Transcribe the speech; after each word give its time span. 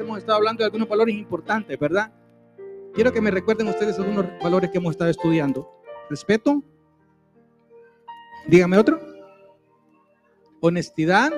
hemos 0.00 0.18
estado 0.18 0.38
hablando 0.38 0.62
de 0.62 0.66
algunos 0.66 0.88
valores 0.88 1.14
importantes, 1.14 1.78
¿verdad? 1.78 2.12
Quiero 2.94 3.12
que 3.12 3.20
me 3.20 3.30
recuerden 3.30 3.68
ustedes 3.68 3.98
algunos 3.98 4.26
valores 4.42 4.70
que 4.70 4.78
hemos 4.78 4.92
estado 4.92 5.10
estudiando. 5.10 5.70
Respeto. 6.10 6.62
Dígame 8.46 8.78
otro. 8.78 9.00
Honestidad. 10.60 11.32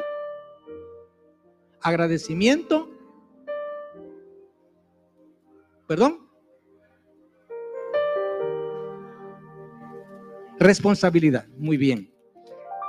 Agradecimiento. 1.83 2.89
Perdón. 5.87 6.31
Responsabilidad. 10.59 11.47
Muy 11.57 11.77
bien. 11.77 12.13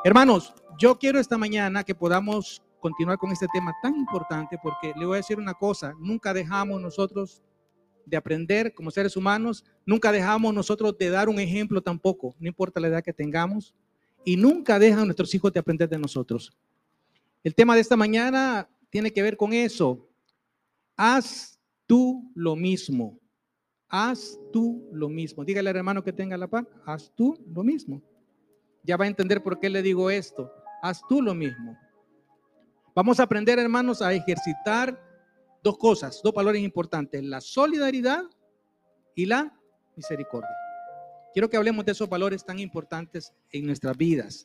Hermanos, 0.04 0.54
yo 0.78 0.98
quiero 0.98 1.20
esta 1.20 1.38
mañana 1.38 1.84
que 1.84 1.96
podamos 1.96 2.62
continuar 2.82 3.18
con 3.18 3.32
este 3.32 3.48
tema 3.54 3.74
tan 3.82 3.96
importante 3.96 4.58
porque 4.62 4.94
le 4.98 5.06
voy 5.06 5.16
a 5.16 5.18
decir 5.18 5.38
una 5.38 5.54
cosa, 5.54 5.94
nunca 6.00 6.34
dejamos 6.34 6.82
nosotros 6.82 7.42
de 8.06 8.18
aprender 8.18 8.74
como 8.74 8.92
seres 8.92 9.16
humanos, 9.16 9.64
nunca 9.86 10.12
dejamos 10.12 10.54
nosotros 10.54 10.98
de 10.98 11.10
dar 11.10 11.30
un 11.30 11.40
ejemplo 11.40 11.82
tampoco, 11.82 12.36
no 12.40 12.48
importa 12.48 12.80
la 12.80 12.88
edad 12.88 13.04
que 13.04 13.14
tengamos, 13.14 13.74
y 14.26 14.36
nunca 14.36 14.80
dejan 14.80 15.06
nuestros 15.06 15.34
hijos 15.34 15.54
de 15.54 15.60
aprender 15.60 15.88
de 15.88 15.98
nosotros. 15.98 16.52
El 17.44 17.56
tema 17.56 17.76
de 17.76 17.82
esta 17.82 17.96
mañana 17.96 18.70
tiene 18.90 19.12
que 19.12 19.22
ver 19.22 19.38
con 19.38 19.54
eso. 19.54 20.08
Haz 20.96 21.60
tú 21.88 22.32
lo 22.36 22.56
mismo. 22.56 23.20
Haz 23.88 24.40
tú 24.52 24.88
lo 24.92 25.10
mismo. 25.10 25.44
Dígale 25.44 25.70
al 25.70 25.78
hermano 25.78 26.04
que 26.04 26.14
tenga 26.14 26.38
la 26.38 26.48
paz, 26.48 26.66
haz 26.86 27.12
tú 27.16 27.38
lo 27.54 27.64
mismo. 27.64 28.02
Ya 28.84 28.98
va 28.98 29.06
a 29.06 29.08
entender 29.08 29.44
por 29.44 29.60
qué 29.60 29.70
le 29.70 29.82
digo 29.82 30.10
esto. 30.10 30.52
Haz 30.82 31.02
tú 31.08 31.22
lo 31.22 31.36
mismo. 31.36 31.78
Vamos 32.96 33.20
a 33.20 33.24
aprender, 33.24 33.58
hermanos, 33.58 34.02
a 34.02 34.14
ejercitar 34.14 35.02
dos 35.64 35.78
cosas, 35.78 36.20
dos 36.24 36.34
valores 36.34 36.62
importantes, 36.62 37.24
la 37.24 37.40
solidaridad 37.40 38.24
y 39.16 39.26
la 39.26 39.58
misericordia. 39.96 40.50
Quiero 41.34 41.50
que 41.50 41.56
hablemos 41.56 41.86
de 41.86 41.94
esos 41.94 42.10
valores 42.10 42.44
tan 42.44 42.60
importantes 42.60 43.34
en 43.52 43.66
nuestras 43.66 43.96
vidas. 43.96 44.44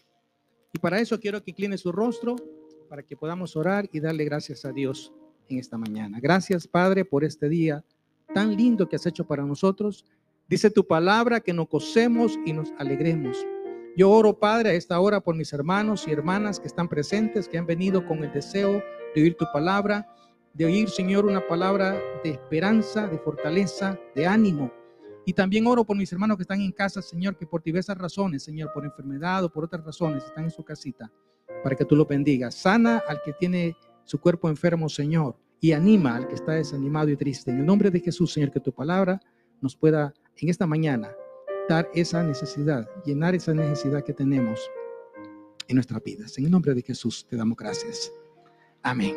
Y 0.73 0.79
para 0.79 1.01
eso 1.01 1.19
quiero 1.19 1.43
que 1.43 1.51
incline 1.51 1.77
su 1.79 1.91
rostro 1.91 2.37
para 2.89 3.03
que 3.03 3.17
podamos 3.17 3.57
orar 3.57 3.89
y 3.93 3.99
darle 3.99 4.25
gracias 4.25 4.65
a 4.65 4.73
Dios 4.73 5.13
en 5.49 5.59
esta 5.59 5.77
mañana. 5.77 6.21
Gracias, 6.21 6.69
Padre, 6.69 7.05
por 7.05 7.25
este 7.25 7.49
día 7.49 7.85
tan 8.33 8.57
lindo 8.57 8.89
que 8.89 8.97
has 8.97 9.07
hecho 9.07 9.27
para 9.27 9.45
nosotros. 9.45 10.05
Dice 10.49 10.71
tu 10.71 10.87
palabra 10.87 11.41
que 11.41 11.53
nos 11.53 11.69
cosemos 11.69 12.39
y 12.45 12.53
nos 12.53 12.73
alegremos. 12.79 13.37
Yo 13.97 14.11
oro, 14.11 14.39
Padre, 14.39 14.71
a 14.71 14.73
esta 14.75 15.01
hora 15.01 15.21
por 15.21 15.35
mis 15.35 15.55
hermanos 15.55 16.07
y 16.07 16.13
hermanas 16.13 16.61
que 16.61 16.67
están 16.67 16.87
presentes, 16.87 17.49
que 17.49 17.57
han 17.57 17.65
venido 17.65 18.07
con 18.07 18.23
el 18.23 18.31
deseo 18.31 18.83
de 19.15 19.23
oír 19.23 19.37
tu 19.39 19.47
palabra 19.55 20.07
de 20.53 20.67
oír, 20.67 20.91
Señor, 20.91 21.25
una 21.25 21.47
palabra 21.47 21.99
de 22.23 22.31
esperanza, 22.31 23.07
de 23.07 23.19
fortaleza, 23.19 23.99
de 24.15 24.27
ánimo. 24.27 24.71
Y 25.25 25.33
también 25.33 25.67
oro 25.67 25.85
por 25.85 25.97
mis 25.97 26.11
hermanos 26.13 26.37
que 26.37 26.43
están 26.43 26.61
en 26.61 26.73
casa, 26.73 27.01
Señor, 27.01 27.37
que 27.37 27.47
por 27.47 27.63
diversas 27.63 27.97
razones, 27.97 28.43
Señor, 28.43 28.71
por 28.73 28.85
enfermedad 28.85 29.45
o 29.45 29.51
por 29.51 29.65
otras 29.65 29.85
razones, 29.85 30.25
están 30.25 30.45
en 30.45 30.51
su 30.51 30.63
casita, 30.63 31.11
para 31.63 31.75
que 31.75 31.85
tú 31.85 31.97
lo 31.97 32.05
bendigas. 32.05 32.55
Sana 32.55 33.03
al 33.09 33.21
que 33.23 33.33
tiene 33.33 33.77
su 34.05 34.19
cuerpo 34.19 34.49
enfermo, 34.49 34.89
Señor, 34.89 35.37
y 35.61 35.73
anima 35.73 36.17
al 36.17 36.29
que 36.29 36.35
está 36.35 36.53
desanimado 36.53 37.09
y 37.09 37.17
triste. 37.17 37.51
En 37.51 37.61
el 37.61 37.67
nombre 37.67 37.91
de 37.91 38.01
Jesús, 38.01 38.33
Señor, 38.33 38.51
que 38.51 38.61
tu 38.61 38.73
palabra 38.73 39.21
nos 39.61 39.75
pueda 39.75 40.15
en 40.37 40.49
esta 40.49 40.67
mañana 40.67 41.11
dar 41.69 41.89
esa 41.95 42.23
necesidad, 42.23 42.89
llenar 43.05 43.35
esa 43.35 43.53
necesidad 43.55 44.05
que 44.05 44.13
tenemos 44.13 44.61
en 45.69 45.77
nuestras 45.77 46.03
vidas. 46.03 46.39
En 46.39 46.45
el 46.45 46.51
nombre 46.51 46.75
de 46.75 46.83
Jesús 46.83 47.27
te 47.29 47.37
damos 47.37 47.57
gracias. 47.57 48.13
Amén. 48.83 49.17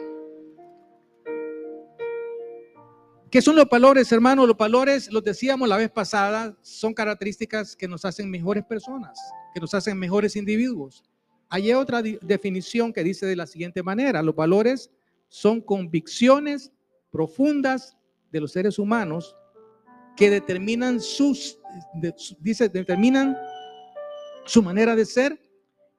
¿Qué 3.29 3.43
son 3.43 3.55
los 3.55 3.69
valores, 3.69 4.11
hermanos? 4.11 4.47
Los 4.47 4.57
valores, 4.57 5.11
los 5.11 5.23
decíamos 5.23 5.69
la 5.69 5.77
vez 5.77 5.91
pasada, 5.91 6.57
son 6.63 6.95
características 6.95 7.75
que 7.75 7.87
nos 7.87 8.03
hacen 8.03 8.31
mejores 8.31 8.65
personas, 8.65 9.19
que 9.53 9.59
nos 9.59 9.75
hacen 9.75 9.99
mejores 9.99 10.35
individuos. 10.35 11.03
Hay 11.47 11.71
otra 11.73 12.01
definición 12.01 12.91
que 12.91 13.03
dice 13.03 13.27
de 13.27 13.35
la 13.35 13.45
siguiente 13.45 13.83
manera, 13.83 14.23
los 14.23 14.35
valores 14.35 14.89
son 15.27 15.61
convicciones 15.61 16.71
profundas 17.11 17.95
de 18.31 18.41
los 18.41 18.51
seres 18.51 18.79
humanos 18.79 19.35
que 20.15 20.31
determinan 20.31 20.99
sus, 20.99 21.58
dice, 22.39 22.69
determinan 22.69 23.37
su 24.45 24.63
manera 24.63 24.95
de 24.95 25.05
ser, 25.05 25.39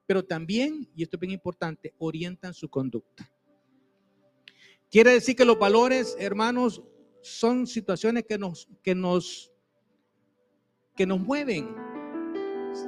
pero 0.05 0.23
también, 0.23 0.89
y 0.95 1.03
esto 1.03 1.17
es 1.17 1.21
bien 1.21 1.31
importante, 1.31 1.93
orientan 1.97 2.53
su 2.53 2.69
conducta. 2.69 3.29
Quiere 4.89 5.11
decir 5.11 5.35
que 5.35 5.45
los 5.45 5.57
valores, 5.57 6.17
hermanos, 6.19 6.83
son 7.21 7.65
situaciones 7.65 8.25
que 8.27 8.37
nos, 8.37 8.67
que 8.83 8.93
nos, 8.93 9.51
que 10.95 11.05
nos 11.05 11.19
mueven. 11.19 11.69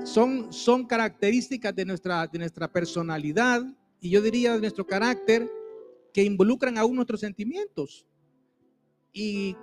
Son, 0.03 0.51
son 0.51 0.85
características 0.85 1.75
de 1.75 1.85
nuestra, 1.85 2.27
de 2.27 2.39
nuestra 2.39 2.71
personalidad 2.71 3.63
y 3.99 4.09
yo 4.09 4.21
diría 4.21 4.53
de 4.53 4.59
nuestro 4.59 4.85
carácter 4.85 5.49
que 6.13 6.23
involucran 6.23 6.77
aún 6.77 6.95
nuestros 6.95 7.21
sentimientos 7.21 8.05
y 9.13 9.55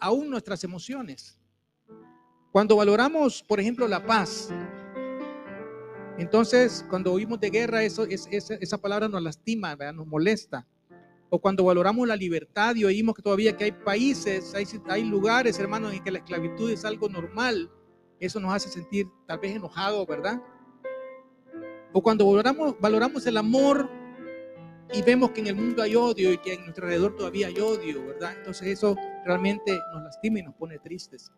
aún 0.00 0.30
nuestras 0.30 0.64
emociones. 0.64 1.37
Cuando 2.58 2.74
valoramos, 2.74 3.44
por 3.44 3.60
ejemplo, 3.60 3.86
la 3.86 4.04
paz, 4.04 4.48
entonces 6.18 6.84
cuando 6.90 7.12
oímos 7.12 7.38
de 7.38 7.50
guerra, 7.50 7.84
eso, 7.84 8.02
es, 8.02 8.26
esa 8.32 8.78
palabra 8.78 9.06
nos 9.06 9.22
lastima, 9.22 9.76
nos 9.76 10.08
molesta. 10.08 10.66
O 11.30 11.40
cuando 11.40 11.62
valoramos 11.62 12.08
la 12.08 12.16
libertad 12.16 12.74
y 12.74 12.84
oímos 12.84 13.14
que 13.14 13.22
todavía 13.22 13.56
que 13.56 13.62
hay 13.62 13.70
países, 13.70 14.56
hay, 14.56 14.66
hay 14.88 15.04
lugares, 15.04 15.60
hermanos, 15.60 15.92
en 15.92 16.02
que 16.02 16.10
la 16.10 16.18
esclavitud 16.18 16.68
es 16.72 16.84
algo 16.84 17.08
normal, 17.08 17.70
eso 18.18 18.40
nos 18.40 18.52
hace 18.52 18.68
sentir 18.68 19.06
tal 19.28 19.38
vez 19.38 19.54
enojados, 19.54 20.04
¿verdad? 20.08 20.42
O 21.92 22.02
cuando 22.02 22.26
valoramos, 22.26 22.74
valoramos 22.80 23.24
el 23.28 23.36
amor 23.36 23.88
y 24.92 25.00
vemos 25.02 25.30
que 25.30 25.42
en 25.42 25.46
el 25.46 25.54
mundo 25.54 25.80
hay 25.80 25.94
odio 25.94 26.32
y 26.32 26.38
que 26.38 26.54
en 26.54 26.62
nuestro 26.62 26.86
alrededor 26.86 27.14
todavía 27.14 27.46
hay 27.46 27.60
odio, 27.60 28.04
¿verdad? 28.04 28.34
Entonces 28.36 28.66
eso 28.66 28.96
realmente 29.24 29.78
nos 29.92 30.02
lastima 30.02 30.40
y 30.40 30.42
nos 30.42 30.56
pone 30.56 30.80
tristes. 30.80 31.30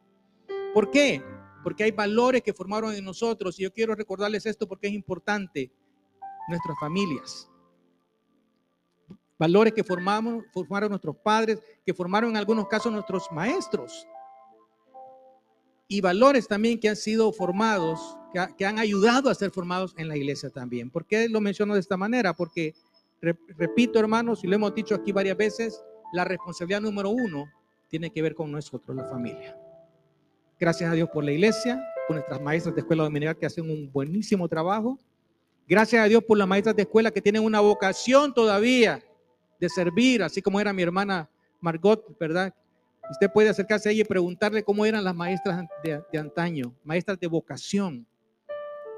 ¿Por 0.75 0.91
qué? 0.91 1.23
Porque 1.63 1.85
hay 1.85 1.91
valores 1.91 2.43
que 2.43 2.53
formaron 2.53 2.95
en 2.95 3.05
nosotros 3.05 3.59
y 3.59 3.65
yo 3.65 3.73
quiero 3.73 3.95
recordarles 3.95 4.47
esto 4.47 4.67
porque 4.67 4.89
es 4.89 4.93
importante. 4.93 5.71
Nuestras 6.49 6.79
familias 6.81 7.51
valores 9.41 9.73
que 9.73 9.83
formamos, 9.83 10.45
formaron 10.53 10.91
nuestros 10.91 11.17
padres, 11.17 11.59
que 11.87 11.95
formaron 11.95 12.29
en 12.29 12.37
algunos 12.37 12.69
casos 12.69 12.93
nuestros 12.93 13.33
maestros, 13.33 14.07
y 15.89 16.03
valores 16.03 16.47
también 16.47 16.79
que 16.79 16.91
han 16.91 16.95
sido 16.95 17.33
formados, 17.33 18.19
que, 18.57 18.67
han 18.67 18.79
ayudado 18.79 19.31
a 19.31 19.35
ser 19.35 19.51
formados 19.51 19.95
en 19.97 20.09
la 20.09 20.17
iglesia 20.17 20.51
también. 20.51 20.91
¿Por 20.91 21.07
qué 21.07 21.27
lo 21.29 21.41
menciono 21.41 21.73
de 21.73 21.81
esta 21.81 21.97
manera? 21.97 22.35
Porque, 22.35 22.75
repito 23.57 23.99
hermanos, 23.99 24.45
y 24.45 24.47
lo 24.47 24.55
hemos 24.55 24.75
dicho 24.75 24.95
aquí 24.95 25.11
varias 25.11 25.39
veces, 25.39 25.83
la 26.13 26.25
responsabilidad 26.25 26.83
número 26.83 27.09
uno 27.09 27.47
tiene 27.89 28.11
que 28.11 28.21
ver 28.21 28.35
con 28.35 28.53
nosotros, 28.53 28.95
la 28.95 29.05
familia. 29.07 29.60
Gracias 30.61 30.93
a 30.93 30.95
Dios 30.95 31.09
por 31.09 31.25
la 31.25 31.33
iglesia, 31.33 31.83
por 32.07 32.17
nuestras 32.17 32.39
maestras 32.39 32.75
de 32.75 32.83
escuela 32.83 33.05
dominical 33.05 33.35
que 33.35 33.47
hacen 33.47 33.71
un 33.71 33.91
buenísimo 33.91 34.47
trabajo. 34.47 34.99
Gracias 35.67 36.05
a 36.05 36.07
Dios 36.07 36.23
por 36.23 36.37
las 36.37 36.47
maestras 36.47 36.77
de 36.77 36.83
escuela 36.83 37.11
que 37.11 37.23
tienen 37.23 37.43
una 37.43 37.61
vocación 37.61 38.35
todavía 38.35 39.03
de 39.59 39.69
servir, 39.71 40.23
así 40.23 40.43
como 40.43 40.61
era 40.61 40.75
mi 40.75 40.83
hermana 40.83 41.31
Margot, 41.61 42.05
¿verdad? 42.19 42.55
Usted 43.11 43.31
puede 43.33 43.49
acercarse 43.49 43.89
a 43.89 43.93
ella 43.93 44.03
y 44.03 44.05
preguntarle 44.05 44.63
cómo 44.63 44.85
eran 44.85 45.03
las 45.03 45.15
maestras 45.15 45.65
de, 45.83 46.19
antaño, 46.19 46.75
maestras 46.85 47.19
de 47.19 47.27
vocación, 47.27 48.07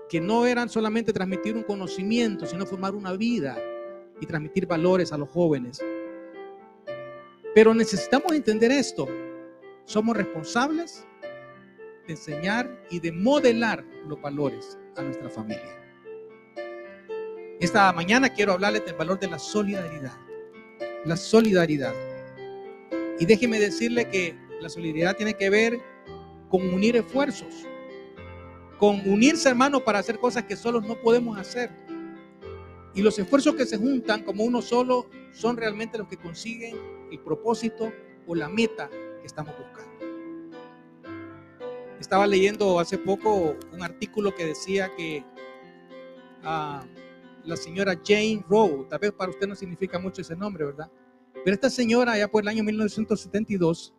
que 0.09 0.21
no 0.21 0.47
eran 0.47 0.69
solamente 0.69 1.13
transmitir 1.13 1.55
un 1.55 1.63
conocimiento, 1.63 2.45
sino 2.45 2.67
formar 2.67 2.93
una 2.93 3.13
vida 3.13 3.57
y 4.21 4.27
transmitir 4.27 4.67
valores 4.67 5.13
a 5.13 5.17
los 5.17 5.29
jóvenes. 5.29 5.81
Pero 7.55 7.73
necesitamos 7.73 8.33
entender 8.33 8.73
esto. 8.73 9.07
Somos 9.85 10.17
responsables 10.17 11.07
de 12.07 12.13
enseñar 12.13 12.85
y 12.91 13.01
de 13.01 13.13
modelar 13.13 13.85
los 14.07 14.21
valores 14.21 14.79
a 14.97 15.03
nuestra 15.03 15.29
familia. 15.29 15.79
Esta 17.61 17.93
mañana 17.93 18.29
quiero 18.29 18.53
hablarles 18.53 18.85
del 18.85 18.95
valor 18.95 19.19
de 19.21 19.29
la 19.29 19.39
solidaridad 19.39 20.19
la 21.05 21.17
solidaridad. 21.17 21.95
Y 23.19 23.27
déjeme 23.27 23.59
decirle 23.59 24.09
que 24.09 24.37
la 24.61 24.69
solidaridad 24.69 25.17
tiene 25.17 25.35
que 25.35 25.51
ver 25.51 25.81
con 26.49 26.63
unir 26.73 26.97
esfuerzos, 26.97 27.67
con 28.79 29.01
unirse 29.09 29.49
hermanos 29.49 29.83
para 29.83 29.99
hacer 29.99 30.19
cosas 30.19 30.45
que 30.45 30.57
solos 30.57 30.85
no 30.87 30.97
podemos 31.01 31.39
hacer. 31.39 31.71
Y 32.95 33.03
los 33.03 33.19
esfuerzos 33.19 33.55
que 33.55 33.65
se 33.65 33.79
juntan 33.79 34.23
como 34.23 34.45
uno 34.45 34.61
solo 34.61 35.09
son 35.33 35.57
realmente 35.57 35.99
los 35.99 36.09
que 36.09 36.19
consiguen 36.19 36.77
el 37.11 37.19
propósito 37.21 37.93
o 38.27 38.35
la 38.35 38.49
meta 38.49 38.89
que 39.21 39.27
estamos 39.27 39.55
buscando. 39.59 39.92
Estaba 42.03 42.27
leyendo 42.27 42.81
hace 42.81 42.99
poco 42.99 43.57
un 43.73 43.81
artículo 43.81 44.35
que 44.35 44.45
decía 44.45 44.91
que 44.97 45.25
ah, 46.43 46.85
la 47.45 47.57
señora 47.57 47.95
Jane 48.05 48.45
Rowe, 48.49 48.89
tal 48.89 48.99
vez 48.99 49.13
para 49.13 49.31
usted 49.31 49.47
no 49.47 49.55
significa 49.55 50.01
mucho 50.01 50.21
ese 50.21 50.35
nombre, 50.35 50.65
¿verdad? 50.65 50.91
Pero 51.45 51.55
esta 51.55 51.71
señora, 51.71 52.15
allá 52.15 52.27
por 52.27 52.43
el 52.43 52.49
año 52.49 52.65
1972, 52.65 53.95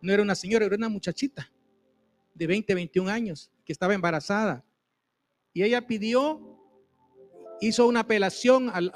no 0.00 0.12
era 0.12 0.22
una 0.22 0.36
señora, 0.36 0.64
era 0.64 0.76
una 0.76 0.88
muchachita 0.88 1.50
de 2.34 2.46
20, 2.46 2.72
21 2.72 3.10
años 3.10 3.50
que 3.64 3.72
estaba 3.72 3.94
embarazada. 3.94 4.64
Y 5.52 5.64
ella 5.64 5.88
pidió, 5.88 6.40
hizo 7.60 7.88
una 7.88 8.00
apelación 8.00 8.70
al, 8.72 8.92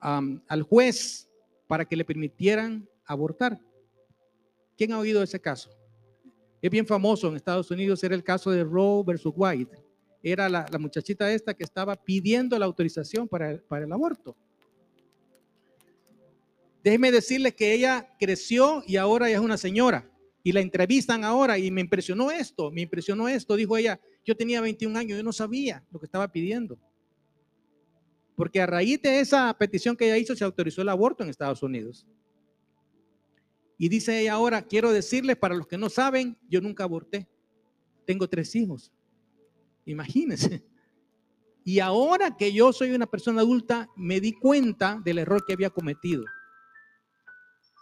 al, 0.00 0.62
juez 0.62 1.28
para 1.66 1.84
que 1.84 1.96
le 1.96 2.06
permitieran 2.06 2.88
abortar. 3.04 3.60
¿Quién 4.76 4.92
ha 4.92 4.98
oído 4.98 5.22
ese 5.22 5.40
caso? 5.40 5.70
Es 6.60 6.70
bien 6.70 6.86
famoso 6.86 7.28
en 7.28 7.36
Estados 7.36 7.70
Unidos, 7.70 8.02
era 8.04 8.14
el 8.14 8.24
caso 8.24 8.50
de 8.50 8.64
Roe 8.64 9.02
versus 9.04 9.32
White. 9.34 9.82
Era 10.22 10.48
la, 10.48 10.66
muchachita 10.78 11.30
esta 11.32 11.54
que 11.54 11.64
estaba 11.64 11.94
pidiendo 11.94 12.58
la 12.58 12.66
autorización 12.66 13.28
para, 13.28 13.52
el 13.52 13.92
aborto. 13.92 14.36
Déjeme 16.82 17.12
decirle 17.12 17.54
que 17.54 17.72
ella 17.72 18.14
creció 18.18 18.82
y 18.86 18.96
ahora 18.96 19.28
ya 19.28 19.36
es 19.36 19.40
una 19.40 19.56
señora. 19.56 20.10
Y 20.42 20.52
la 20.52 20.60
entrevistan 20.60 21.24
ahora 21.24 21.58
y 21.58 21.70
me 21.70 21.80
impresionó 21.80 22.30
esto, 22.30 22.70
me 22.70 22.82
impresionó 22.82 23.28
esto. 23.28 23.56
Dijo 23.56 23.76
ella, 23.76 24.00
yo 24.24 24.36
tenía 24.36 24.60
21 24.60 24.96
años, 24.98 25.18
yo 25.18 25.24
no 25.24 25.32
sabía 25.32 25.84
lo 25.90 25.98
que 25.98 26.06
estaba 26.06 26.30
pidiendo. 26.30 26.78
Porque 28.36 28.60
a 28.60 28.66
raíz 28.66 29.00
de 29.02 29.20
esa 29.20 29.56
petición 29.58 29.96
que 29.96 30.06
ella 30.06 30.18
hizo 30.18 30.36
se 30.36 30.44
autorizó 30.44 30.82
el 30.82 30.88
aborto 30.88 31.24
en 31.24 31.30
Estados 31.30 31.62
Unidos. 31.62 32.06
Y 33.78 33.88
dice 33.88 34.20
ella 34.20 34.34
ahora, 34.34 34.62
quiero 34.62 34.92
decirles 34.92 35.36
para 35.36 35.54
los 35.54 35.66
que 35.66 35.78
no 35.78 35.90
saben, 35.90 36.38
yo 36.48 36.60
nunca 36.60 36.84
aborté. 36.84 37.28
Tengo 38.06 38.28
tres 38.28 38.54
hijos. 38.54 38.92
Imagínense. 39.84 40.64
Y 41.64 41.80
ahora 41.80 42.36
que 42.36 42.52
yo 42.52 42.72
soy 42.72 42.92
una 42.92 43.06
persona 43.06 43.40
adulta, 43.40 43.90
me 43.96 44.20
di 44.20 44.32
cuenta 44.32 45.00
del 45.04 45.18
error 45.18 45.44
que 45.44 45.52
había 45.52 45.68
cometido. 45.68 46.24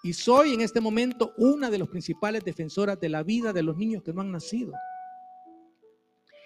Y 0.02 0.14
soy 0.14 0.54
en 0.54 0.62
este 0.62 0.80
momento 0.80 1.34
una 1.36 1.70
de 1.70 1.78
las 1.78 1.88
principales 1.88 2.44
defensoras 2.44 2.98
de 2.98 3.08
la 3.08 3.22
vida 3.22 3.52
de 3.52 3.62
los 3.62 3.76
niños 3.76 4.02
que 4.02 4.12
no 4.12 4.22
han 4.22 4.32
nacido. 4.32 4.72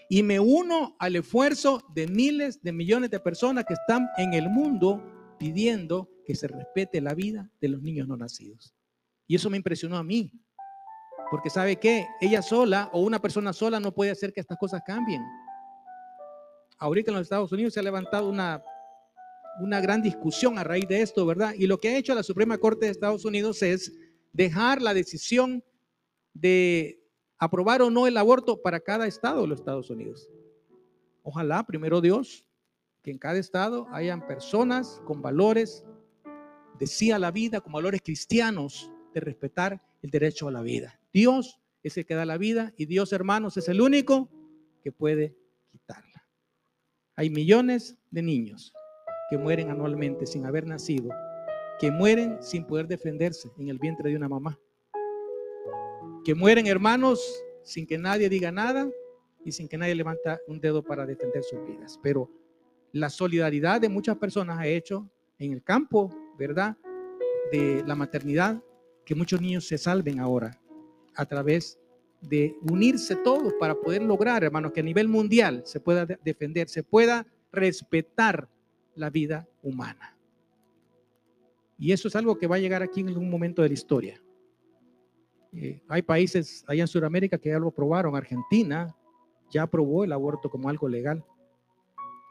Y 0.08 0.22
me 0.22 0.40
uno 0.40 0.96
al 0.98 1.16
esfuerzo 1.16 1.84
de 1.94 2.08
miles 2.08 2.62
de 2.62 2.72
millones 2.72 3.10
de 3.10 3.20
personas 3.20 3.64
que 3.66 3.74
están 3.74 4.08
en 4.16 4.34
el 4.34 4.48
mundo 4.48 5.02
pidiendo 5.38 6.10
que 6.24 6.34
se 6.34 6.48
respete 6.48 7.00
la 7.00 7.14
vida 7.14 7.50
de 7.60 7.68
los 7.68 7.82
niños 7.82 8.08
no 8.08 8.16
nacidos. 8.16 8.74
Y 9.28 9.36
eso 9.36 9.48
me 9.48 9.56
impresionó 9.56 9.96
a 9.96 10.02
mí. 10.02 10.32
Porque 11.30 11.50
sabe 11.50 11.76
que 11.76 12.06
ella 12.20 12.42
sola 12.42 12.90
o 12.92 13.02
una 13.02 13.20
persona 13.20 13.52
sola 13.52 13.78
no 13.78 13.92
puede 13.92 14.10
hacer 14.10 14.32
que 14.32 14.40
estas 14.40 14.58
cosas 14.58 14.82
cambien. 14.84 15.22
Ahorita 16.78 17.12
en 17.12 17.19
los 17.19 17.22
Estados 17.22 17.52
Unidos 17.52 17.75
se 17.75 17.80
ha 17.80 17.84
levantado 17.84 18.28
una 18.28 18.60
una 19.58 19.80
gran 19.80 20.02
discusión 20.02 20.58
a 20.58 20.64
raíz 20.64 20.86
de 20.88 21.02
esto, 21.02 21.26
¿verdad? 21.26 21.54
Y 21.56 21.66
lo 21.66 21.78
que 21.78 21.88
ha 21.88 21.96
hecho 21.96 22.14
la 22.14 22.22
Suprema 22.22 22.58
Corte 22.58 22.86
de 22.86 22.92
Estados 22.92 23.25
Unidos 23.25 23.62
es 23.62 23.92
dejar 24.32 24.80
la 24.80 24.94
decisión 24.94 25.64
de 26.32 27.02
aprobar 27.38 27.82
o 27.82 27.90
no 27.90 28.06
el 28.06 28.16
aborto 28.16 28.62
para 28.62 28.80
cada 28.80 29.06
estado 29.06 29.42
de 29.42 29.48
los 29.48 29.58
Estados 29.58 29.90
Unidos. 29.90 30.28
Ojalá, 31.22 31.64
primero 31.66 32.00
Dios, 32.00 32.44
que 33.02 33.10
en 33.10 33.19
cada 33.19 33.38
estado 33.38 33.88
hayan 33.90 34.26
personas 34.26 35.00
con 35.04 35.20
valores 35.20 35.84
de 36.78 36.86
sí 36.86 37.10
a 37.10 37.19
la 37.19 37.32
vida, 37.32 37.60
con 37.60 37.72
valores 37.72 38.00
cristianos 38.02 38.90
respetar 39.20 39.82
el 40.02 40.10
derecho 40.10 40.48
a 40.48 40.52
la 40.52 40.62
vida. 40.62 41.00
Dios 41.12 41.60
es 41.82 41.96
el 41.96 42.06
que 42.06 42.14
da 42.14 42.24
la 42.24 42.38
vida 42.38 42.72
y 42.76 42.86
Dios, 42.86 43.12
hermanos, 43.12 43.56
es 43.56 43.68
el 43.68 43.80
único 43.80 44.28
que 44.82 44.92
puede 44.92 45.36
quitarla. 45.70 46.26
Hay 47.16 47.30
millones 47.30 47.96
de 48.10 48.22
niños 48.22 48.72
que 49.30 49.38
mueren 49.38 49.70
anualmente 49.70 50.26
sin 50.26 50.46
haber 50.46 50.66
nacido, 50.66 51.10
que 51.78 51.90
mueren 51.90 52.38
sin 52.40 52.64
poder 52.64 52.86
defenderse 52.86 53.50
en 53.58 53.68
el 53.68 53.78
vientre 53.78 54.10
de 54.10 54.16
una 54.16 54.28
mamá, 54.28 54.58
que 56.24 56.34
mueren 56.34 56.66
hermanos 56.66 57.20
sin 57.62 57.86
que 57.86 57.98
nadie 57.98 58.28
diga 58.28 58.50
nada 58.50 58.88
y 59.44 59.52
sin 59.52 59.68
que 59.68 59.78
nadie 59.78 59.94
levanta 59.94 60.40
un 60.46 60.60
dedo 60.60 60.82
para 60.82 61.06
defender 61.06 61.42
sus 61.42 61.64
vidas. 61.66 61.98
Pero 62.02 62.30
la 62.92 63.10
solidaridad 63.10 63.80
de 63.80 63.88
muchas 63.88 64.16
personas 64.16 64.58
ha 64.58 64.66
hecho 64.66 65.10
en 65.38 65.52
el 65.52 65.62
campo, 65.62 66.10
¿verdad? 66.38 66.76
De 67.52 67.84
la 67.86 67.94
maternidad, 67.94 68.62
que 69.08 69.14
muchos 69.14 69.40
niños 69.40 69.66
se 69.66 69.78
salven 69.78 70.20
ahora 70.20 70.60
a 71.16 71.25
través 71.25 71.78
de 72.20 72.55
unirse 72.60 73.16
todos 73.16 73.55
para 73.58 73.75
poder 73.75 74.02
lograr, 74.02 74.44
hermanos, 74.44 74.70
que 74.70 74.81
a 74.81 74.82
nivel 74.82 75.08
mundial 75.08 75.62
se 75.64 75.81
pueda 75.81 76.05
defender, 76.05 76.69
se 76.69 76.82
pueda 76.82 77.26
respetar 77.50 78.50
la 78.94 79.08
vida 79.08 79.49
humana. 79.62 80.14
Y 81.78 81.93
eso 81.93 82.08
es 82.08 82.16
algo 82.16 82.37
que 82.37 82.46
va 82.46 82.56
a 82.56 82.58
llegar 82.58 82.82
aquí 82.82 83.00
en 83.00 83.08
algún 83.08 83.31
momento 83.31 83.62
de 83.62 83.69
la 83.69 83.72
historia. 83.72 84.22
Eh, 85.54 85.81
hay 85.88 86.02
países 86.02 86.62
allá 86.69 86.82
en 86.82 86.88
Sudamérica 86.88 87.38
que 87.38 87.49
ya 87.49 87.58
lo 87.58 87.69
aprobaron. 87.69 88.14
Argentina 88.14 88.94
ya 89.50 89.62
aprobó 89.62 90.04
el 90.04 90.12
aborto 90.12 90.50
como 90.50 90.69
algo 90.69 90.87
legal. 90.87 91.25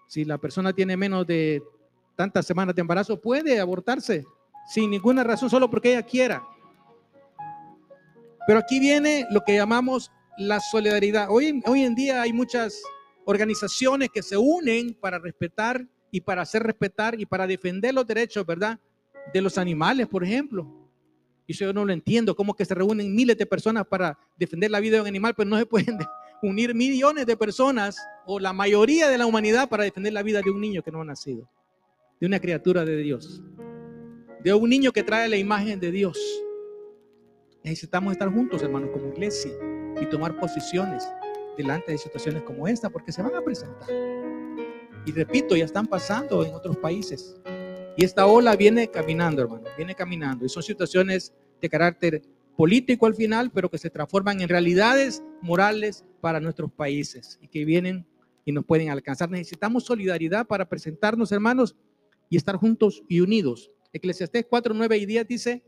Si 0.08 0.26
la 0.26 0.38
persona 0.38 0.72
tiene 0.74 0.96
menos 0.96 1.26
de 1.26 1.64
tantas 2.16 2.46
semanas 2.46 2.76
de 2.76 2.82
embarazo, 2.82 3.20
puede 3.20 3.60
abortarse 3.60 4.28
sin 4.68 4.92
ninguna 4.92 5.24
razón, 5.24 5.50
solo 5.50 5.72
porque 5.72 5.94
ella 5.94 6.04
quiera. 6.04 6.48
Pero 8.48 8.60
aquí 8.60 8.80
viene 8.80 9.28
lo 9.30 9.44
que 9.44 9.56
llamamos 9.56 10.10
la 10.38 10.62
solidaridad. 10.62 11.28
Hoy, 11.30 11.62
en 11.66 11.96
día 11.96 12.22
hay 12.22 12.32
muchas 12.32 12.82
organizaciones 13.26 14.10
que 14.14 14.24
se 14.24 14.38
unen 14.38 14.94
para 14.94 15.20
respetar 15.20 15.86
y 16.12 16.22
para 16.22 16.44
hacer 16.44 16.64
respetar 16.64 17.20
y 17.20 17.26
para 17.26 17.46
defender 17.46 17.94
los 17.94 18.08
derechos, 18.08 18.46
¿verdad? 18.46 18.80
De 19.34 19.42
los 19.42 19.58
animales, 19.58 20.08
por 20.08 20.24
ejemplo. 20.24 20.66
Y 21.46 21.54
yo 21.54 21.74
no 21.74 21.84
lo 21.84 21.92
entiendo, 21.92 22.38
cómo 22.38 22.56
que 22.56 22.64
se 22.64 22.74
reúnen 22.74 23.14
miles 23.14 23.38
de 23.38 23.46
personas 23.46 23.86
para 23.86 24.18
defender 24.38 24.72
la 24.72 24.80
vida 24.80 24.96
de 24.96 25.02
un 25.02 25.08
animal, 25.08 25.34
pero 25.36 25.50
no 25.50 25.58
se 25.58 25.66
pueden 25.66 25.98
unir 26.42 26.74
millones 26.74 27.26
de 27.26 27.36
personas 27.36 27.98
o 28.26 28.40
la 28.40 28.54
mayoría 28.54 29.10
de 29.10 29.18
la 29.18 29.26
humanidad 29.26 29.68
para 29.68 29.84
defender 29.84 30.14
la 30.14 30.24
vida 30.24 30.42
de 30.42 30.52
un 30.52 30.62
niño 30.62 30.82
que 30.84 30.92
no 30.92 31.02
ha 31.02 31.06
nacido, 31.06 31.50
de 32.22 32.28
una 32.28 32.40
criatura 32.40 32.86
de 32.86 32.96
Dios, 32.96 33.42
de 34.42 34.54
un 34.54 34.70
niño 34.70 34.94
que 34.94 35.04
trae 35.04 35.28
la 35.28 35.38
imagen 35.38 35.82
de 35.82 35.92
Dios. 35.92 36.18
Necesitamos 37.68 38.14
estar 38.14 38.32
juntos, 38.32 38.64
hermanos, 38.64 38.92
como 38.94 39.10
iglesia 39.10 39.52
y 40.02 40.06
tomar 40.06 40.40
posiciones 40.40 41.06
delante 41.58 41.92
de 41.92 41.98
situaciones 41.98 42.44
como 42.44 42.66
esta, 42.66 42.90
porque 42.90 43.12
se 43.12 43.22
van 43.22 43.36
a 43.36 43.42
presentar. 43.42 43.90
Y 45.06 45.12
repito, 45.12 45.54
ya 45.54 45.66
están 45.66 45.86
pasando 45.86 46.46
en 46.46 46.54
otros 46.54 46.78
países. 46.78 47.36
Y 47.98 48.06
esta 48.06 48.26
ola 48.26 48.56
viene 48.56 48.88
caminando, 48.88 49.42
hermano, 49.42 49.66
viene 49.76 49.96
caminando. 49.96 50.46
Y 50.46 50.50
son 50.50 50.64
situaciones 50.64 51.34
de 51.60 51.68
carácter 51.68 52.22
político 52.56 53.06
al 53.06 53.16
final, 53.16 53.52
pero 53.52 53.70
que 53.70 53.78
se 53.78 53.90
transforman 53.90 54.40
en 54.40 54.48
realidades 54.48 55.22
morales 55.42 56.06
para 56.22 56.40
nuestros 56.40 56.72
países 56.72 57.38
y 57.42 57.50
que 57.50 57.66
vienen 57.66 58.06
y 58.46 58.54
nos 58.54 58.64
pueden 58.64 58.92
alcanzar. 58.92 59.30
Necesitamos 59.30 59.84
solidaridad 59.84 60.48
para 60.48 60.70
presentarnos, 60.70 61.34
hermanos, 61.34 61.76
y 62.30 62.38
estar 62.38 62.56
juntos 62.56 63.04
y 63.10 63.20
unidos. 63.20 63.72
Eclesiastés 63.92 64.46
4, 64.50 64.74
9 64.74 64.98
y 65.00 65.06
10 65.06 65.28
dice, 65.28 65.64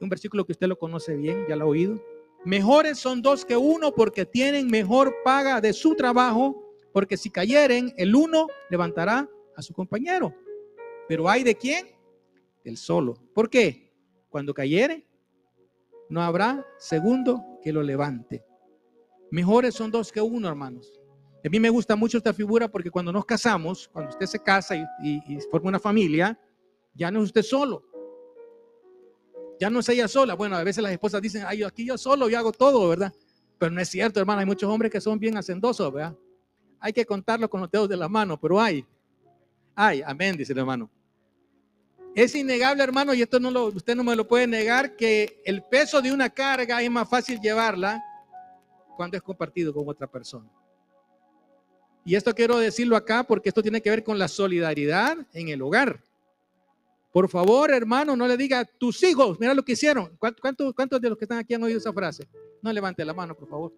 un 0.00 0.08
versículo 0.08 0.44
que 0.44 0.52
usted 0.52 0.66
lo 0.66 0.78
conoce 0.78 1.16
bien, 1.16 1.44
ya 1.48 1.56
lo 1.56 1.64
ha 1.64 1.68
oído. 1.68 2.02
Mejores 2.44 2.98
son 2.98 3.22
dos 3.22 3.44
que 3.44 3.56
uno 3.56 3.92
porque 3.92 4.24
tienen 4.24 4.68
mejor 4.68 5.14
paga 5.24 5.60
de 5.60 5.72
su 5.72 5.94
trabajo 5.94 6.62
porque 6.92 7.18
si 7.18 7.28
cayeren, 7.28 7.92
el 7.98 8.14
uno 8.14 8.46
levantará 8.70 9.28
a 9.54 9.60
su 9.60 9.74
compañero. 9.74 10.34
Pero 11.06 11.28
hay 11.28 11.42
de 11.42 11.54
quién? 11.54 11.88
Del 12.64 12.78
solo. 12.78 13.14
¿Por 13.34 13.50
qué? 13.50 13.92
Cuando 14.30 14.54
cayere, 14.54 15.06
no 16.08 16.22
habrá 16.22 16.66
segundo 16.78 17.44
que 17.62 17.70
lo 17.70 17.82
levante. 17.82 18.44
Mejores 19.30 19.74
son 19.74 19.90
dos 19.90 20.10
que 20.10 20.22
uno, 20.22 20.48
hermanos. 20.48 21.00
A 21.44 21.48
mí 21.50 21.60
me 21.60 21.68
gusta 21.68 21.96
mucho 21.96 22.18
esta 22.18 22.32
figura 22.32 22.66
porque 22.66 22.90
cuando 22.90 23.12
nos 23.12 23.24
casamos, 23.24 23.88
cuando 23.88 24.10
usted 24.10 24.26
se 24.26 24.42
casa 24.42 24.74
y, 24.74 24.84
y, 25.02 25.38
forma 25.50 25.68
una 25.68 25.78
familia, 25.78 26.40
ya 26.94 27.10
no 27.10 27.18
es 27.18 27.26
usted 27.26 27.42
solo. 27.42 27.84
Ya 29.58 29.70
no 29.70 29.80
es 29.80 29.88
ella 29.88 30.08
sola. 30.08 30.34
Bueno, 30.34 30.56
a 30.56 30.64
veces 30.64 30.82
las 30.82 30.92
esposas 30.92 31.22
dicen, 31.22 31.44
ay, 31.46 31.62
aquí 31.62 31.86
yo 31.86 31.96
solo, 31.96 32.28
yo 32.28 32.38
hago 32.38 32.52
todo, 32.52 32.88
¿verdad? 32.88 33.12
Pero 33.58 33.70
no 33.70 33.80
es 33.80 33.88
cierto, 33.88 34.20
hermano. 34.20 34.40
Hay 34.40 34.46
muchos 34.46 34.70
hombres 34.70 34.92
que 34.92 35.00
son 35.00 35.18
bien 35.18 35.36
hacendosos, 35.36 35.92
¿verdad? 35.92 36.14
hay 36.80 36.92
que 36.92 37.04
contarlo 37.04 37.48
con 37.48 37.60
los 37.60 37.70
dedos 37.70 37.88
de 37.88 37.96
la 37.96 38.08
mano, 38.08 38.38
pero 38.38 38.60
hay. 38.60 38.86
Hay, 39.74 40.02
amén, 40.04 40.36
dice 40.36 40.52
el 40.52 40.60
hermano. 40.60 40.90
Es 42.14 42.34
innegable, 42.34 42.82
hermano, 42.82 43.12
y 43.12 43.22
esto 43.22 43.38
no 43.38 43.50
lo, 43.50 43.66
usted 43.66 43.94
no 43.94 44.02
me 44.02 44.16
lo 44.16 44.26
puede 44.26 44.46
negar, 44.46 44.96
que 44.96 45.42
el 45.44 45.62
peso 45.62 46.00
de 46.00 46.12
una 46.12 46.30
carga 46.30 46.80
es 46.80 46.90
más 46.90 47.08
fácil 47.08 47.38
llevarla 47.40 48.02
cuando 48.96 49.16
es 49.16 49.22
compartido 49.22 49.74
con 49.74 49.86
otra 49.86 50.06
persona. 50.06 50.48
Y 52.04 52.14
esto 52.14 52.32
quiero 52.34 52.56
decirlo 52.58 52.96
acá 52.96 53.24
porque 53.24 53.48
esto 53.48 53.62
tiene 53.62 53.82
que 53.82 53.90
ver 53.90 54.04
con 54.04 54.18
la 54.18 54.28
solidaridad 54.28 55.18
en 55.32 55.48
el 55.48 55.60
hogar. 55.60 56.00
Por 57.16 57.30
favor, 57.30 57.70
hermano, 57.70 58.14
no 58.14 58.28
le 58.28 58.36
diga 58.36 58.62
tus 58.62 59.02
hijos, 59.02 59.40
mira 59.40 59.54
lo 59.54 59.62
que 59.62 59.72
hicieron. 59.72 60.14
¿Cuántos, 60.18 60.74
¿Cuántos 60.74 61.00
de 61.00 61.08
los 61.08 61.16
que 61.16 61.24
están 61.24 61.38
aquí 61.38 61.54
han 61.54 61.62
oído 61.62 61.78
esa 61.78 61.90
frase? 61.90 62.28
No 62.60 62.70
levante 62.70 63.02
la 63.06 63.14
mano, 63.14 63.34
por 63.34 63.48
favor. 63.48 63.72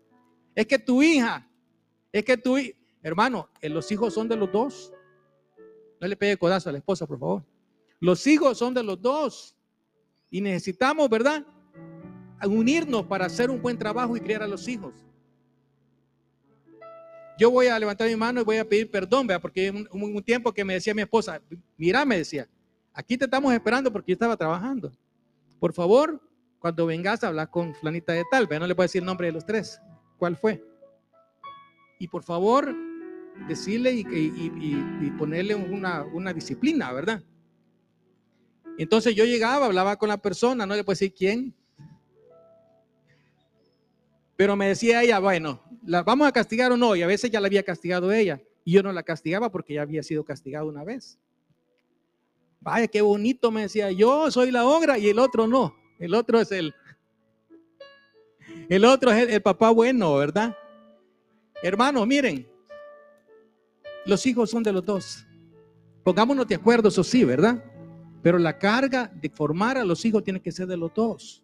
Es 0.57 0.67
que 0.67 0.77
tu 0.77 1.01
hija, 1.05 1.49
es 2.11 2.25
que 2.25 2.37
tu, 2.37 2.57
Hermano, 3.01 3.49
eh, 3.61 3.69
los 3.69 3.93
hijos 3.93 4.13
son 4.13 4.29
de 4.29 4.35
los 4.35 4.51
dos. 4.51 4.93
No 6.01 6.09
le 6.09 6.17
pegue 6.17 6.37
codazo 6.37 6.69
a 6.69 6.73
la 6.73 6.79
esposa, 6.79 7.07
por 7.07 7.21
favor. 7.21 7.45
Los 8.01 8.27
hijos 8.27 8.59
son 8.59 8.75
de 8.75 8.83
los 8.83 9.01
dos. 9.01 9.55
Y 10.33 10.41
necesitamos, 10.41 11.09
¿verdad? 11.09 11.47
Unirnos 12.45 13.07
para 13.07 13.27
hacer 13.27 13.51
un 13.51 13.63
buen 13.63 13.79
trabajo 13.79 14.17
y 14.17 14.21
criar 14.21 14.43
a 14.43 14.49
los 14.49 14.67
hijos. 14.67 14.95
Yo 17.39 17.53
voy 17.53 17.69
a 17.69 17.79
levantar 17.79 18.09
mi 18.09 18.17
mano 18.17 18.41
y 18.41 18.45
voy 18.45 18.57
a 18.57 18.69
pedir 18.69 18.91
perdón, 18.91 19.29
¿verdad? 19.29 19.43
Porque 19.43 19.71
un 19.93 20.23
tiempo 20.25 20.53
que 20.53 20.65
me 20.65 20.75
decía 20.75 20.93
mi 20.93 21.03
esposa, 21.03 21.41
mira, 21.77 22.05
me 22.05 22.19
decía, 22.19 22.49
aquí 22.99 23.17
te 23.17 23.27
estamos 23.27 23.55
esperando 23.55 23.93
porque 23.93 24.11
yo 24.11 24.15
estaba 24.15 24.37
trabajando. 24.37 24.93
Por 25.61 25.73
favor, 25.73 26.21
cuando 26.59 26.85
vengas 26.85 27.23
a 27.23 27.29
hablar 27.29 27.49
con 27.49 27.73
flanita 27.77 28.13
de 28.13 28.25
tal, 28.29 28.49
¿verdad? 28.49 28.63
no 28.63 28.67
le 28.67 28.75
puedo 28.75 28.87
decir 28.87 29.03
el 29.03 29.07
nombre 29.07 29.29
de 29.29 29.33
los 29.33 29.47
tres. 29.47 29.81
¿Cuál 30.19 30.37
fue? 30.37 30.65
Y 32.01 32.09
por 32.09 32.25
favor, 32.25 32.75
decirle 33.47 33.93
y, 33.93 35.11
ponerle 35.17 35.55
una, 35.55 36.03
una, 36.13 36.33
disciplina, 36.33 36.93
¿verdad? 36.93 37.23
Entonces 38.79 39.15
yo 39.15 39.25
llegaba, 39.25 39.67
hablaba 39.67 39.97
con 39.97 40.09
la 40.09 40.19
persona, 40.19 40.67
no 40.67 40.75
le 40.75 40.83
puedo 40.83 40.95
decir 40.95 41.15
quién. 41.15 41.55
Pero 44.37 44.57
me 44.57 44.67
decía 44.67 45.05
ella, 45.05 45.21
bueno, 45.21 45.63
¿la 45.85 46.03
vamos 46.03 46.27
a 46.27 46.33
castigar 46.33 46.73
o 46.73 46.77
no? 46.77 46.97
Y 46.97 47.03
a 47.03 47.07
veces 47.07 47.31
ya 47.31 47.41
la 47.41 47.47
había 47.47 47.63
castigado 47.63 48.11
ella. 48.11 48.43
Y 48.65 48.73
yo 48.73 48.83
no 48.83 48.93
la 48.93 49.05
castigaba 49.05 49.53
porque 49.53 49.75
ya 49.75 49.83
había 49.83 50.03
sido 50.03 50.25
castigado 50.25 50.67
una 50.67 50.83
vez. 50.83 51.19
Vaya, 52.61 52.89
qué 52.89 53.01
bonito, 53.01 53.51
me 53.51 53.63
decía, 53.63 53.91
yo 53.93 54.31
soy 54.31 54.51
la 54.51 54.67
obra 54.67 54.99
y 54.99 55.09
el 55.09 55.19
otro 55.19 55.47
no. 55.47 55.75
El 55.99 56.15
otro 56.15 56.41
es 56.41 56.53
el, 56.53 56.75
el 58.69 58.85
otro 58.85 59.11
es 59.11 59.29
el, 59.29 59.43
papá 59.43 59.71
bueno, 59.71 60.15
¿verdad? 60.17 60.57
Hermanos, 61.63 62.07
miren, 62.07 62.47
los 64.07 64.25
hijos 64.27 64.51
son 64.51 64.63
de 64.63 64.73
los 64.73 64.85
dos. 64.85 65.27
Pongámonos 66.05 66.47
de 66.47 66.55
acuerdo, 66.55 66.89
eso 66.89 67.05
sí, 67.05 67.25
¿verdad? 67.25 67.63
Pero 68.23 68.39
la 68.39 68.59
carga 68.59 69.11
de 69.15 69.29
formar 69.31 69.79
a 69.79 69.85
los 69.85 70.05
hijos 70.05 70.23
tiene 70.25 70.41
que 70.41 70.53
ser 70.53 70.67
de 70.67 70.77
los 70.77 70.93
dos. 70.95 71.43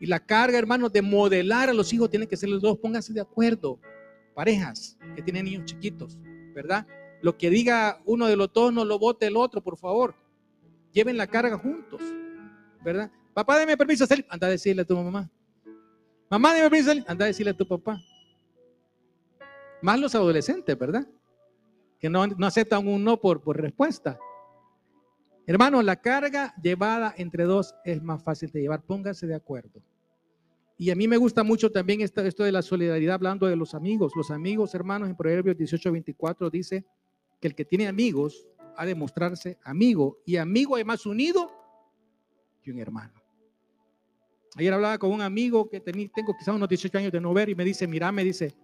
Y 0.00 0.06
la 0.06 0.18
carga, 0.18 0.58
hermanos, 0.58 0.92
de 0.92 1.02
modelar 1.02 1.68
a 1.68 1.74
los 1.74 1.92
hijos 1.92 2.10
tiene 2.10 2.26
que 2.26 2.36
ser 2.36 2.48
de 2.48 2.54
los 2.54 2.62
dos. 2.62 2.78
Pónganse 2.78 3.12
de 3.12 3.20
acuerdo. 3.20 3.78
Parejas 4.34 4.96
que 5.14 5.22
tienen 5.22 5.44
niños 5.44 5.64
chiquitos, 5.66 6.18
¿verdad? 6.54 6.86
Lo 7.22 7.36
que 7.36 7.50
diga 7.50 8.00
uno 8.06 8.26
de 8.26 8.36
los 8.36 8.52
dos 8.52 8.72
no 8.72 8.84
lo 8.84 8.98
vote 8.98 9.26
el 9.26 9.36
otro, 9.36 9.60
por 9.60 9.76
favor. 9.76 10.14
Lleven 10.92 11.16
la 11.16 11.26
carga 11.26 11.58
juntos, 11.58 12.00
¿verdad? 12.82 13.10
Papá, 13.34 13.58
deme 13.58 13.76
permiso, 13.76 14.06
salir. 14.06 14.26
Anda 14.28 14.46
a 14.46 14.50
decirle 14.50 14.82
a 14.82 14.84
tu 14.84 14.96
mamá. 14.96 15.30
Mamá, 16.30 16.54
deme 16.54 16.70
permiso, 16.70 16.88
salir. 16.88 17.04
Anda 17.06 17.26
a 17.26 17.28
decirle 17.28 17.50
a 17.50 17.56
tu 17.56 17.66
papá. 17.66 18.00
Más 19.82 20.00
los 20.00 20.14
adolescentes, 20.14 20.76
¿verdad? 20.78 21.06
Que 21.98 22.08
no, 22.08 22.22
aceptan 22.44 22.86
un 22.86 23.04
no 23.04 23.20
por, 23.20 23.42
por 23.42 23.60
respuesta. 23.60 24.18
Hermano, 25.46 25.82
la 25.82 25.96
carga 25.96 26.54
llevada 26.62 27.14
entre 27.16 27.44
dos 27.44 27.74
es 27.84 28.02
más 28.02 28.22
fácil 28.22 28.50
de 28.50 28.62
llevar. 28.62 28.82
Pónganse 28.82 29.26
de 29.26 29.34
acuerdo. 29.34 29.82
Y 30.78 30.90
a 30.90 30.96
mí 30.96 31.06
me 31.06 31.18
gusta 31.18 31.42
mucho 31.42 31.70
también 31.70 32.00
esto, 32.00 32.22
esto 32.22 32.42
de 32.42 32.52
la 32.52 32.62
solidaridad, 32.62 33.16
hablando 33.16 33.46
de 33.46 33.56
los 33.56 33.74
amigos. 33.74 34.12
Los 34.16 34.30
amigos, 34.30 34.74
hermanos, 34.74 35.10
en 35.10 35.16
Proverbios 35.16 35.56
18, 35.56 35.92
24 35.92 36.48
dice 36.48 36.86
que 37.40 37.48
el 37.48 37.54
que 37.54 37.64
tiene 37.64 37.88
amigos 37.88 38.46
ha 38.76 38.86
de 38.86 38.94
mostrarse 38.94 39.58
amigo. 39.64 40.18
Y 40.24 40.36
amigo 40.36 40.78
es 40.78 40.84
más 40.84 41.04
unido 41.06 41.50
que 42.62 42.70
un 42.70 42.78
hermano. 42.78 43.20
Ayer 44.56 44.72
hablaba 44.72 44.98
con 44.98 45.12
un 45.12 45.22
amigo 45.22 45.68
que 45.68 45.80
tengo 45.80 46.36
quizás 46.36 46.54
unos 46.54 46.68
18 46.68 46.98
años 46.98 47.12
de 47.12 47.20
no 47.20 47.32
ver 47.32 47.48
y 47.48 47.54
me 47.54 47.64
dice, 47.64 47.86
mira, 47.86 48.10
me 48.10 48.24
dice, 48.24 48.54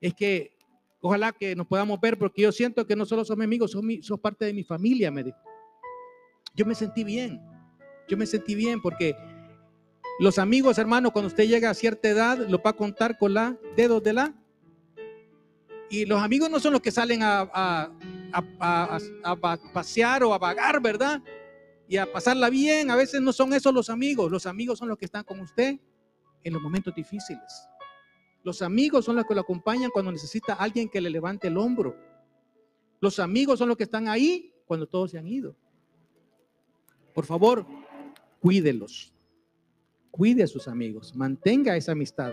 es 0.00 0.14
que 0.14 0.56
ojalá 1.00 1.32
que 1.32 1.54
nos 1.54 1.66
podamos 1.66 2.00
ver 2.00 2.18
porque 2.18 2.42
yo 2.42 2.52
siento 2.52 2.86
que 2.86 2.96
no 2.96 3.04
solo 3.04 3.24
sos 3.24 3.36
mi 3.36 3.44
amigo, 3.44 3.68
sos, 3.68 3.82
sos 4.00 4.18
parte 4.20 4.46
de 4.46 4.54
mi 4.54 4.64
familia, 4.64 5.10
me 5.10 5.22
dijo. 5.22 5.38
Yo 6.54 6.64
me 6.64 6.74
sentí 6.74 7.04
bien, 7.04 7.42
yo 8.08 8.16
me 8.16 8.26
sentí 8.26 8.54
bien 8.54 8.80
porque 8.80 9.14
los 10.20 10.38
amigos, 10.38 10.78
hermanos, 10.78 11.12
cuando 11.12 11.26
usted 11.26 11.48
llega 11.48 11.70
a 11.70 11.74
cierta 11.74 12.08
edad, 12.08 12.38
lo 12.48 12.62
va 12.62 12.70
a 12.70 12.76
contar 12.76 13.18
con 13.18 13.34
la 13.34 13.58
dedos 13.76 14.02
de 14.02 14.12
la. 14.12 14.34
Y 15.94 16.06
los 16.06 16.20
amigos 16.20 16.50
no 16.50 16.58
son 16.58 16.72
los 16.72 16.82
que 16.82 16.90
salen 16.90 17.20
a, 17.22 17.92
pasear 19.72 20.24
o 20.24 20.34
a 20.34 20.38
vagar, 20.38 20.82
¿verdad? 20.82 21.22
y 21.86 21.96
a 21.98 22.10
pasarla 22.10 22.50
bien. 22.50 22.90
A 22.90 22.96
veces 22.96 23.20
no 23.20 23.32
son 23.32 23.52
esos 23.52 23.72
los 23.72 23.88
amigos. 23.88 24.28
Los 24.28 24.46
amigos 24.46 24.80
son 24.80 24.88
los 24.88 24.98
que 24.98 25.04
están 25.04 25.22
con 25.22 25.38
usted 25.38 25.78
en 26.42 26.52
los 26.52 26.60
momentos 26.60 26.92
difíciles. 26.96 27.68
Los 28.42 28.60
amigos 28.60 29.04
son 29.04 29.14
los 29.14 29.24
que 29.24 29.36
lo 29.36 29.42
acompañan 29.42 29.90
cuando 29.92 30.10
necesita 30.10 30.54
alguien 30.54 30.88
que 30.88 31.00
le 31.00 31.10
levante 31.10 31.46
el 31.46 31.56
hombro. 31.56 31.96
Los 33.00 33.20
amigos 33.20 33.60
son 33.60 33.68
los 33.68 33.76
que 33.76 33.84
están 33.84 34.08
ahí 34.08 34.52
cuando 34.66 34.88
todos 34.88 35.12
se 35.12 35.18
han 35.18 35.28
ido. 35.28 35.54
Por 37.14 37.24
favor, 37.24 37.64
cuídelos. 38.40 39.12
Cuide 40.10 40.42
a 40.42 40.48
sus 40.48 40.66
amigos. 40.66 41.14
Mantenga 41.14 41.76
esa 41.76 41.92
amistad. 41.92 42.32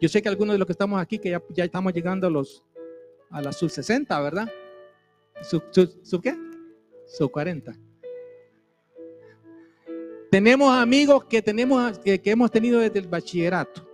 Yo 0.00 0.08
sé 0.08 0.20
que 0.20 0.28
algunos 0.28 0.54
de 0.54 0.58
los 0.58 0.66
que 0.66 0.72
estamos 0.72 1.00
aquí, 1.00 1.18
que 1.18 1.30
ya, 1.50 1.64
estamos 1.64 1.92
llegando 1.92 2.26
a 2.26 2.30
los 2.30 2.64
a 3.30 3.42
la 3.42 3.52
sub 3.52 3.70
60, 3.70 4.20
¿verdad? 4.20 4.48
¿Sub, 5.42 5.62
qué? 6.22 6.36
Sub 7.06 7.30
40. 7.30 7.74
Tenemos 10.30 10.76
amigos 10.76 11.24
que, 11.24 11.40
tenemos, 11.40 11.98
que, 11.98 12.20
hemos 12.24 12.50
tenido 12.50 12.80
desde 12.80 12.98
el 12.98 13.08
bachillerato. 13.08 13.86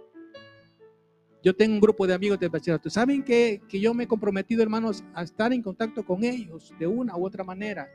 Yo 1.42 1.54
tengo 1.54 1.75
un 1.75 1.80
grupo 1.80 2.06
de 2.06 2.14
amigos 2.14 2.38
del 2.38 2.50
bachillerato. 2.50 2.90
¿Saben 2.90 3.23
que, 3.23 3.61
que 3.68 3.80
yo 3.80 3.94
me 3.94 4.04
he 4.04 4.06
comprometido, 4.06 4.62
hermanos, 4.62 5.02
a 5.14 5.23
estar 5.23 5.52
en 5.52 5.62
contacto 5.62 6.04
con 6.04 6.25
ellos 6.25 6.73
de 6.78 6.87
una 6.87 7.16
u 7.16 7.26
otra 7.26 7.44
manera? 7.44 7.88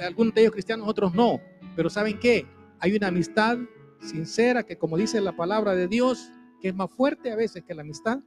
Algunos 0.00 0.34
de 0.34 0.42
ellos 0.42 0.52
cristianos, 0.52 0.88
otros 0.88 1.14
no. 1.14 1.40
Pero 1.76 1.90
¿saben 1.90 2.18
qué? 2.18 2.46
Hay 2.80 2.96
una 2.96 3.08
amistad 3.08 3.58
sincera 4.00 4.64
que, 4.64 4.76
como 4.76 4.96
dice 4.96 5.20
la 5.20 5.36
palabra 5.36 5.74
de 5.74 5.88
Dios, 5.88 6.32
que 6.60 6.68
es 6.68 6.74
más 6.74 6.90
fuerte 6.90 7.30
a 7.30 7.36
veces 7.36 7.64
que 7.64 7.74
la 7.74 7.82
amistad 7.82 8.18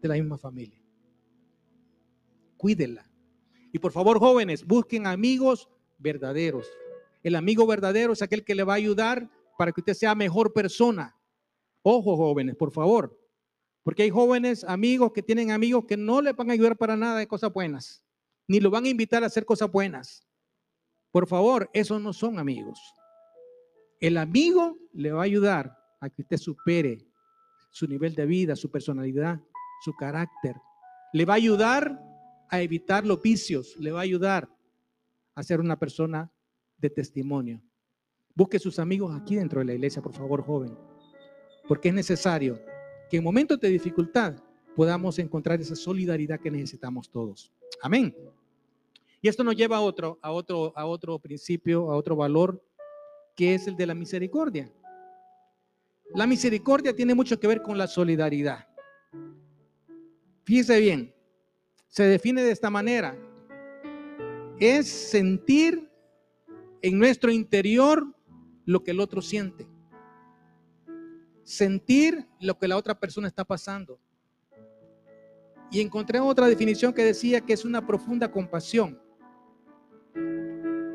de 0.00 0.08
la 0.08 0.14
misma 0.14 0.38
familia. 0.38 0.80
Cuídela. 2.56 3.10
Y 3.72 3.78
por 3.78 3.92
favor, 3.92 4.18
jóvenes, 4.18 4.66
busquen 4.66 5.06
amigos 5.06 5.68
verdaderos, 5.98 6.66
el 7.26 7.34
amigo 7.34 7.66
verdadero 7.66 8.12
es 8.12 8.22
aquel 8.22 8.44
que 8.44 8.54
le 8.54 8.62
va 8.62 8.74
a 8.74 8.76
ayudar 8.76 9.28
para 9.58 9.72
que 9.72 9.80
usted 9.80 9.94
sea 9.94 10.14
mejor 10.14 10.52
persona. 10.52 11.16
Ojo, 11.82 12.16
jóvenes, 12.16 12.54
por 12.54 12.70
favor. 12.70 13.18
Porque 13.82 14.04
hay 14.04 14.10
jóvenes, 14.10 14.62
amigos 14.62 15.10
que 15.12 15.24
tienen 15.24 15.50
amigos 15.50 15.86
que 15.86 15.96
no 15.96 16.22
le 16.22 16.34
van 16.34 16.50
a 16.50 16.52
ayudar 16.52 16.76
para 16.76 16.96
nada 16.96 17.18
de 17.18 17.26
cosas 17.26 17.52
buenas, 17.52 18.04
ni 18.46 18.60
lo 18.60 18.70
van 18.70 18.84
a 18.84 18.90
invitar 18.90 19.24
a 19.24 19.26
hacer 19.26 19.44
cosas 19.44 19.72
buenas. 19.72 20.24
Por 21.10 21.26
favor, 21.26 21.68
esos 21.72 22.00
no 22.00 22.12
son 22.12 22.38
amigos. 22.38 22.78
El 23.98 24.18
amigo 24.18 24.76
le 24.92 25.10
va 25.10 25.22
a 25.22 25.24
ayudar 25.24 25.76
a 26.00 26.08
que 26.08 26.22
usted 26.22 26.36
supere 26.36 27.08
su 27.70 27.86
nivel 27.86 28.14
de 28.14 28.26
vida, 28.26 28.56
su 28.56 28.70
personalidad, 28.70 29.40
su 29.84 29.94
carácter. 29.94 30.56
Le 31.12 31.24
va 31.24 31.34
a 31.34 31.36
ayudar 31.36 32.00
a 32.48 32.60
evitar 32.60 33.06
los 33.06 33.20
vicios, 33.20 33.76
le 33.78 33.92
va 33.92 34.00
a 34.00 34.02
ayudar 34.02 34.48
a 35.34 35.42
ser 35.42 35.60
una 35.60 35.78
persona 35.78 36.30
de 36.78 36.90
testimonio. 36.90 37.62
Busque 38.34 38.58
sus 38.58 38.78
amigos 38.78 39.14
aquí 39.14 39.36
dentro 39.36 39.60
de 39.60 39.66
la 39.66 39.74
iglesia, 39.74 40.02
por 40.02 40.12
favor, 40.12 40.42
joven. 40.42 40.76
Porque 41.66 41.88
es 41.88 41.94
necesario 41.94 42.60
que 43.10 43.16
en 43.16 43.24
momentos 43.24 43.58
de 43.60 43.68
dificultad 43.68 44.36
podamos 44.74 45.18
encontrar 45.18 45.60
esa 45.60 45.74
solidaridad 45.74 46.40
que 46.40 46.50
necesitamos 46.50 47.10
todos. 47.10 47.52
Amén. 47.82 48.14
Y 49.22 49.28
esto 49.28 49.42
nos 49.42 49.56
lleva 49.56 49.78
a 49.78 49.80
otro, 49.80 50.18
a 50.22 50.30
otro, 50.30 50.72
a 50.76 50.86
otro 50.86 51.18
principio, 51.18 51.90
a 51.90 51.96
otro 51.96 52.14
valor, 52.14 52.62
que 53.34 53.54
es 53.54 53.66
el 53.66 53.76
de 53.76 53.86
la 53.86 53.94
misericordia. 53.94 54.70
La 56.14 56.26
misericordia 56.26 56.94
tiene 56.94 57.14
mucho 57.14 57.38
que 57.38 57.46
ver 57.46 57.62
con 57.62 57.76
la 57.76 57.86
solidaridad. 57.86 58.66
Fíjese 60.44 60.78
bien, 60.78 61.14
se 61.88 62.04
define 62.04 62.42
de 62.42 62.52
esta 62.52 62.70
manera. 62.70 63.16
Es 64.58 64.88
sentir 64.88 65.90
en 66.82 66.98
nuestro 66.98 67.30
interior 67.30 68.06
lo 68.64 68.82
que 68.82 68.92
el 68.92 69.00
otro 69.00 69.20
siente. 69.20 69.66
Sentir 71.42 72.26
lo 72.40 72.58
que 72.58 72.68
la 72.68 72.76
otra 72.76 72.98
persona 72.98 73.28
está 73.28 73.44
pasando. 73.44 73.98
Y 75.70 75.80
encontré 75.80 76.20
otra 76.20 76.46
definición 76.46 76.92
que 76.92 77.04
decía 77.04 77.40
que 77.40 77.52
es 77.52 77.64
una 77.64 77.86
profunda 77.86 78.30
compasión 78.30 79.00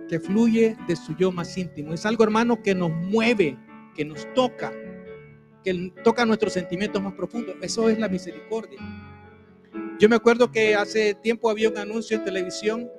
que 0.08 0.20
fluye 0.20 0.75
de 0.88 0.96
su 0.96 1.15
yo 1.15 1.32
más 1.32 1.58
íntimo. 1.58 1.94
Es 1.94 2.06
algo, 2.06 2.24
hermano, 2.24 2.62
que 2.62 2.75
nos 2.75 2.91
mueve, 2.91 3.58
que 3.96 4.03
nos 4.03 4.27
toca, 4.34 4.74
que 5.63 5.94
toca 6.03 6.25
nuestros 6.25 6.53
sentimientos 6.53 7.01
más 7.01 7.13
profundos. 7.13 7.56
Eso 7.62 7.89
es 7.89 8.00
la 8.00 8.10
misericordia. 8.10 8.80
Yo 10.00 10.10
me 10.10 10.15
acuerdo 10.15 10.51
que 10.51 10.75
hace 10.75 11.13
tiempo 11.13 11.50
había 11.50 11.70
un 11.70 11.77
anuncio 11.77 12.18
en 12.18 12.24
televisión 12.24 12.89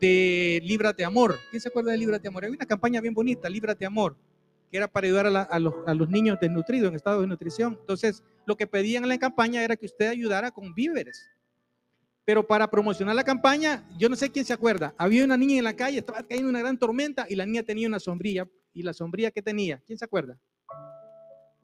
de 0.00 0.60
Líbrate 0.64 1.04
Amor. 1.04 1.38
¿Quién 1.50 1.60
se 1.60 1.68
acuerda 1.68 1.92
de 1.92 1.98
Líbrate 1.98 2.28
Amor? 2.28 2.44
Hay 2.44 2.50
una 2.50 2.66
campaña 2.66 3.00
bien 3.00 3.14
bonita, 3.14 3.48
Líbrate 3.48 3.84
Amor, 3.84 4.16
que 4.70 4.78
era 4.78 4.88
para 4.88 5.06
ayudar 5.06 5.26
a, 5.26 5.58
los, 5.58 6.08
niños 6.08 6.38
desnutridos 6.40 6.88
en 6.88 6.96
estado 6.96 7.20
de 7.20 7.26
nutrición. 7.26 7.76
Entonces, 7.80 8.22
lo 8.46 8.56
que 8.56 8.66
pedían 8.66 9.02
en 9.02 9.10
la 9.10 9.18
campaña 9.18 9.62
era 9.62 9.76
que 9.76 9.86
usted 9.86 10.08
ayudara 10.08 10.50
con 10.50 10.74
víveres. 10.74 11.28
Pero 12.24 12.46
para 12.46 12.70
promocionar 12.70 13.14
la 13.14 13.24
campaña, 13.24 13.86
yo 13.98 14.08
no 14.08 14.16
sé 14.16 14.30
quién 14.30 14.46
se 14.46 14.54
acuerda, 14.54 14.94
había 14.96 15.24
una 15.24 15.36
niña 15.36 15.58
en 15.58 15.64
la 15.64 15.76
calle, 15.76 15.98
estaba 15.98 16.22
cayendo 16.22 16.48
una 16.48 16.60
gran 16.60 16.78
tormenta 16.78 17.26
y 17.28 17.36
la 17.36 17.44
niña 17.44 17.62
tenía 17.62 17.86
una 17.86 18.00
sombrilla. 18.00 18.48
¿Y 18.72 18.82
la 18.82 18.92
sombrilla 18.92 19.30
que 19.30 19.42
tenía? 19.42 19.80
¿Quién 19.86 19.98
se 19.98 20.04
acuerda? 20.04 20.36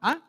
¿Ah? 0.00 0.22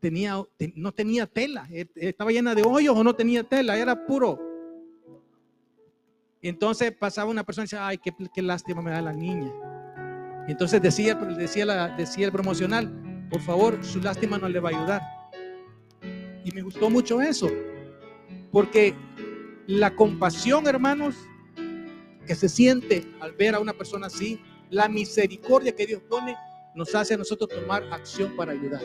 Tenía, 0.00 0.42
no 0.74 0.92
tenía 0.92 1.26
tela, 1.26 1.66
e, 1.70 1.86
estaba 1.94 2.32
llena 2.32 2.54
de 2.54 2.62
hoyos 2.64 2.96
o 2.96 3.04
no 3.04 3.14
tenía 3.14 3.44
tela, 3.44 3.76
era 3.76 4.06
puro. 4.06 4.38
Entonces 6.40 6.90
pasaba 6.92 7.30
una 7.30 7.44
persona 7.44 7.64
y 7.64 7.66
decía, 7.66 7.86
ay, 7.86 7.98
qué, 7.98 8.12
qué 8.34 8.42
lástima 8.42 8.82
me 8.82 8.90
da 8.90 9.00
la 9.00 9.12
niña. 9.12 9.52
Entonces 10.48 10.82
decía, 10.82 11.16
la, 11.64 11.88
decía 11.96 12.26
el 12.26 12.32
promocional, 12.32 13.28
por 13.30 13.40
favor, 13.40 13.84
su 13.84 14.00
lástima 14.00 14.38
no 14.38 14.48
le 14.48 14.58
va 14.58 14.70
a 14.70 14.72
ayudar. 14.72 15.02
Y 16.44 16.50
me 16.50 16.62
gustó 16.62 16.90
mucho 16.90 17.22
eso, 17.22 17.48
porque 18.50 18.94
la 19.68 19.94
compasión, 19.94 20.66
hermanos, 20.66 21.14
que 22.26 22.34
se 22.34 22.48
siente 22.48 23.06
al 23.20 23.32
ver 23.32 23.54
a 23.54 23.60
una 23.60 23.72
persona 23.72 24.08
así, 24.08 24.40
la 24.70 24.88
misericordia 24.88 25.76
que 25.76 25.86
Dios 25.86 26.02
pone, 26.08 26.36
nos 26.74 26.94
hace 26.94 27.14
a 27.14 27.16
nosotros 27.16 27.48
tomar 27.50 27.84
acción 27.92 28.34
para 28.36 28.52
ayudar. 28.52 28.82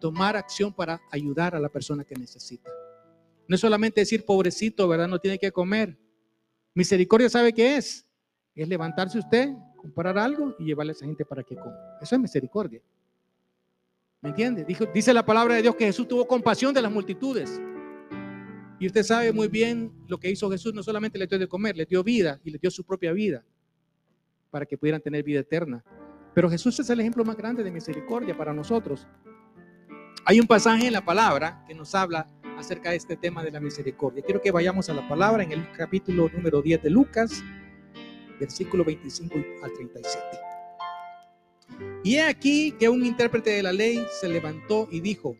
Tomar 0.00 0.36
acción 0.36 0.72
para 0.72 1.00
ayudar 1.10 1.54
a 1.54 1.60
la 1.60 1.68
persona 1.68 2.04
que 2.04 2.14
necesita. 2.14 2.70
No 3.48 3.54
es 3.54 3.60
solamente 3.60 4.00
decir, 4.00 4.24
pobrecito, 4.24 4.88
¿verdad? 4.88 5.08
No 5.08 5.18
tiene 5.18 5.38
que 5.38 5.52
comer. 5.52 5.98
Misericordia 6.74 7.28
sabe 7.28 7.52
qué 7.52 7.76
es. 7.76 8.06
Es 8.54 8.68
levantarse 8.68 9.18
usted, 9.18 9.50
comprar 9.76 10.16
algo 10.18 10.54
y 10.58 10.64
llevarle 10.64 10.92
a 10.92 10.94
esa 10.94 11.06
gente 11.06 11.24
para 11.24 11.42
que 11.42 11.56
coma. 11.56 11.76
Eso 12.00 12.14
es 12.14 12.20
misericordia. 12.20 12.82
¿Me 14.20 14.28
entiende? 14.28 14.64
Dijo, 14.64 14.86
dice 14.86 15.12
la 15.12 15.24
palabra 15.24 15.56
de 15.56 15.62
Dios 15.62 15.74
que 15.74 15.86
Jesús 15.86 16.06
tuvo 16.06 16.26
compasión 16.26 16.72
de 16.72 16.80
las 16.80 16.92
multitudes. 16.92 17.60
Y 18.78 18.86
usted 18.86 19.02
sabe 19.02 19.32
muy 19.32 19.48
bien 19.48 19.92
lo 20.08 20.18
que 20.18 20.30
hizo 20.30 20.50
Jesús, 20.50 20.74
no 20.74 20.82
solamente 20.82 21.18
le 21.18 21.26
dio 21.26 21.38
de 21.38 21.48
comer, 21.48 21.76
le 21.76 21.86
dio 21.86 22.02
vida 22.02 22.40
y 22.44 22.50
le 22.50 22.58
dio 22.58 22.70
su 22.70 22.84
propia 22.84 23.12
vida 23.12 23.44
para 24.50 24.66
que 24.66 24.76
pudieran 24.76 25.00
tener 25.00 25.24
vida 25.24 25.40
eterna. 25.40 25.84
Pero 26.34 26.50
Jesús 26.50 26.78
es 26.80 26.88
el 26.90 27.00
ejemplo 27.00 27.24
más 27.24 27.36
grande 27.36 27.62
de 27.62 27.70
misericordia 27.70 28.36
para 28.36 28.52
nosotros. 28.52 29.06
Hay 30.24 30.40
un 30.40 30.46
pasaje 30.46 30.86
en 30.86 30.92
la 30.92 31.04
palabra 31.04 31.64
que 31.66 31.74
nos 31.74 31.94
habla 31.94 32.26
acerca 32.56 32.90
de 32.90 32.96
este 32.96 33.16
tema 33.16 33.42
de 33.42 33.50
la 33.50 33.60
misericordia. 33.60 34.22
Quiero 34.22 34.40
que 34.40 34.50
vayamos 34.50 34.88
a 34.88 34.94
la 34.94 35.06
palabra 35.08 35.42
en 35.42 35.52
el 35.52 35.70
capítulo 35.72 36.28
número 36.32 36.62
10 36.62 36.82
de 36.82 36.90
Lucas, 36.90 37.42
versículo 38.38 38.84
25 38.84 39.34
al 39.62 39.72
37. 39.72 40.22
Y 42.04 42.16
he 42.16 42.22
aquí 42.22 42.72
que 42.72 42.88
un 42.88 43.04
intérprete 43.04 43.50
de 43.50 43.62
la 43.62 43.72
ley 43.72 44.04
se 44.20 44.28
levantó 44.28 44.88
y 44.90 45.00
dijo, 45.00 45.36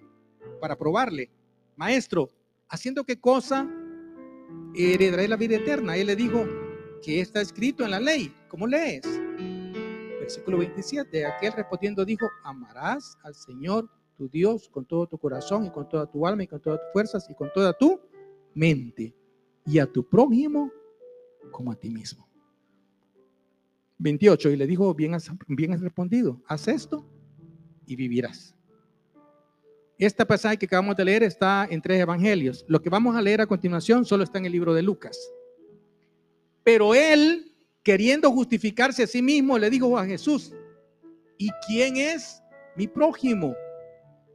para 0.60 0.76
probarle, 0.76 1.30
maestro, 1.76 2.28
¿haciendo 2.68 3.04
qué 3.04 3.18
cosa 3.20 3.68
heredaré 4.74 5.28
la 5.28 5.36
vida 5.36 5.56
eterna? 5.56 5.96
Él 5.96 6.08
le 6.08 6.16
dijo, 6.16 6.46
que 7.02 7.20
está 7.20 7.40
escrito 7.40 7.84
en 7.84 7.90
la 7.90 8.00
ley. 8.00 8.34
¿Cómo 8.48 8.66
lees? 8.66 9.21
Versículo 10.22 10.58
27. 10.58 11.26
Aquel 11.26 11.52
respondiendo 11.52 12.04
dijo, 12.04 12.28
amarás 12.44 13.18
al 13.24 13.34
Señor 13.34 13.90
tu 14.16 14.28
Dios 14.28 14.68
con 14.68 14.84
todo 14.84 15.08
tu 15.08 15.18
corazón 15.18 15.66
y 15.66 15.70
con 15.70 15.88
toda 15.88 16.08
tu 16.08 16.24
alma 16.24 16.44
y 16.44 16.46
con 16.46 16.60
todas 16.60 16.78
tus 16.78 16.92
fuerzas 16.92 17.28
y 17.28 17.34
con 17.34 17.50
toda 17.52 17.72
tu 17.72 18.00
mente 18.54 19.12
y 19.66 19.80
a 19.80 19.86
tu 19.86 20.08
prójimo 20.08 20.70
como 21.50 21.72
a 21.72 21.74
ti 21.74 21.90
mismo. 21.90 22.28
28. 23.98 24.50
Y 24.50 24.56
le 24.56 24.66
dijo, 24.68 24.94
bien 24.94 25.16
bien 25.48 25.72
has 25.72 25.80
respondido, 25.80 26.40
haz 26.46 26.68
esto 26.68 27.04
y 27.84 27.96
vivirás. 27.96 28.54
Esta 29.98 30.24
pasaje 30.24 30.56
que 30.56 30.66
acabamos 30.66 30.94
de 30.96 31.04
leer 31.04 31.24
está 31.24 31.66
en 31.68 31.82
tres 31.82 32.00
evangelios. 32.00 32.64
Lo 32.68 32.80
que 32.80 32.90
vamos 32.90 33.16
a 33.16 33.22
leer 33.22 33.40
a 33.40 33.46
continuación 33.46 34.04
solo 34.04 34.22
está 34.22 34.38
en 34.38 34.46
el 34.46 34.52
libro 34.52 34.72
de 34.72 34.82
Lucas. 34.82 35.18
Pero 36.62 36.94
él, 36.94 37.51
queriendo 37.82 38.30
justificarse 38.30 39.02
a 39.02 39.06
sí 39.06 39.22
mismo, 39.22 39.58
le 39.58 39.70
dijo 39.70 39.98
a 39.98 40.06
Jesús, 40.06 40.52
¿y 41.38 41.50
quién 41.66 41.96
es 41.96 42.42
mi 42.76 42.86
prójimo? 42.86 43.54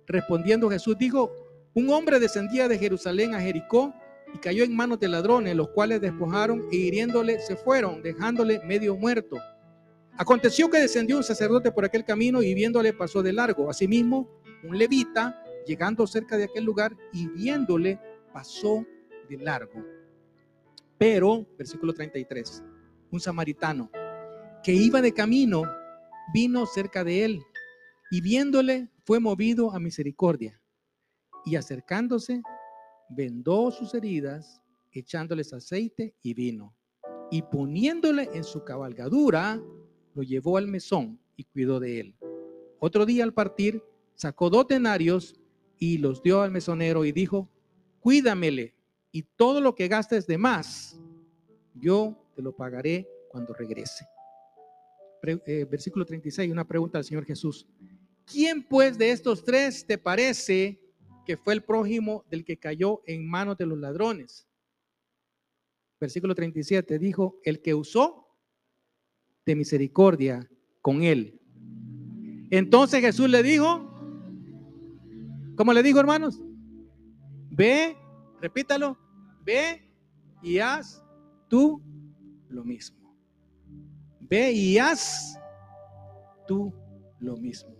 Respondiendo 0.05 0.69
Jesús 0.69 0.97
dijo, 0.97 1.31
un 1.73 1.89
hombre 1.89 2.19
descendía 2.19 2.67
de 2.67 2.77
Jerusalén 2.77 3.35
a 3.35 3.41
Jericó 3.41 3.93
y 4.33 4.37
cayó 4.39 4.63
en 4.63 4.75
manos 4.75 4.99
de 4.99 5.07
ladrones, 5.07 5.55
los 5.55 5.69
cuales 5.69 6.01
despojaron 6.01 6.67
e 6.71 6.75
hiriéndole 6.75 7.39
se 7.39 7.55
fueron, 7.55 8.01
dejándole 8.01 8.59
medio 8.65 8.95
muerto. 8.95 9.37
Aconteció 10.17 10.69
que 10.69 10.79
descendió 10.79 11.17
un 11.17 11.23
sacerdote 11.23 11.71
por 11.71 11.85
aquel 11.85 12.03
camino 12.03 12.41
y 12.41 12.53
viéndole 12.53 12.91
pasó 12.93 13.21
de 13.21 13.31
largo. 13.31 13.69
Asimismo, 13.69 14.27
un 14.63 14.77
levita, 14.77 15.43
llegando 15.65 16.07
cerca 16.07 16.37
de 16.37 16.45
aquel 16.45 16.63
lugar 16.63 16.95
y 17.13 17.27
viéndole, 17.27 17.99
pasó 18.33 18.83
de 19.29 19.37
largo. 19.37 19.85
Pero, 20.97 21.45
versículo 21.57 21.93
33, 21.93 22.63
un 23.11 23.19
samaritano 23.19 23.89
que 24.63 24.73
iba 24.73 25.01
de 25.01 25.13
camino 25.13 25.63
vino 26.33 26.65
cerca 26.65 27.03
de 27.03 27.25
él 27.25 27.41
y 28.11 28.21
viéndole 28.21 28.89
fue 29.05 29.19
movido 29.19 29.71
a 29.71 29.79
misericordia 29.79 30.61
y 31.45 31.55
acercándose 31.55 32.41
vendó 33.09 33.71
sus 33.71 33.93
heridas 33.93 34.61
echándoles 34.91 35.53
aceite 35.53 36.15
y 36.21 36.33
vino 36.33 36.75
y 37.31 37.41
poniéndole 37.41 38.29
en 38.33 38.43
su 38.43 38.63
cabalgadura 38.63 39.61
lo 40.13 40.23
llevó 40.23 40.57
al 40.57 40.67
mesón 40.67 41.19
y 41.35 41.43
cuidó 41.43 41.79
de 41.79 41.99
él. 41.99 42.15
Otro 42.79 43.05
día 43.05 43.23
al 43.23 43.33
partir 43.33 43.83
sacó 44.15 44.49
dos 44.49 44.67
denarios 44.67 45.39
y 45.77 45.99
los 45.99 46.23
dio 46.23 46.41
al 46.41 46.51
mesonero 46.51 47.05
y 47.05 47.11
dijo, 47.11 47.49
cuídamele 47.99 48.75
y 49.11 49.23
todo 49.23 49.61
lo 49.61 49.75
que 49.75 49.87
gastes 49.87 50.25
de 50.27 50.37
más, 50.37 50.99
yo 51.75 52.17
te 52.37 52.43
lo 52.43 52.55
pagaré 52.55 53.09
cuando 53.29 53.53
regrese. 53.53 54.05
Eh, 55.23 55.65
versículo 55.69 56.05
36, 56.05 56.51
una 56.51 56.67
pregunta 56.67 56.99
al 56.99 57.03
Señor 57.03 57.25
Jesús. 57.25 57.67
¿Quién 58.25 58.63
pues 58.63 58.97
de 58.97 59.11
estos 59.11 59.43
tres 59.43 59.85
te 59.85 59.97
parece 59.97 60.79
que 61.25 61.35
fue 61.35 61.55
el 61.55 61.63
prójimo 61.63 62.23
del 62.29 62.45
que 62.45 62.57
cayó 62.57 63.01
en 63.07 63.27
manos 63.27 63.57
de 63.57 63.65
los 63.65 63.79
ladrones? 63.79 64.47
Versículo 65.99 66.35
37 66.35 66.99
dijo, 66.99 67.39
el 67.43 67.59
que 67.59 67.73
usó 67.73 68.27
de 69.43 69.55
misericordia 69.55 70.47
con 70.81 71.01
él. 71.01 71.41
Entonces 72.51 73.01
Jesús 73.01 73.29
le 73.29 73.41
dijo, 73.41 73.91
¿cómo 75.55 75.73
le 75.73 75.81
dijo 75.81 75.99
hermanos? 75.99 76.39
Ve 77.49 77.97
Repítalo. 78.41 78.97
Ve 79.43 79.81
y 80.41 80.59
haz 80.59 81.03
tú 81.47 81.81
lo 82.49 82.63
mismo. 82.63 83.15
Ve 84.19 84.51
y 84.51 84.77
haz 84.77 85.37
tú 86.47 86.73
lo 87.19 87.37
mismo. 87.37 87.75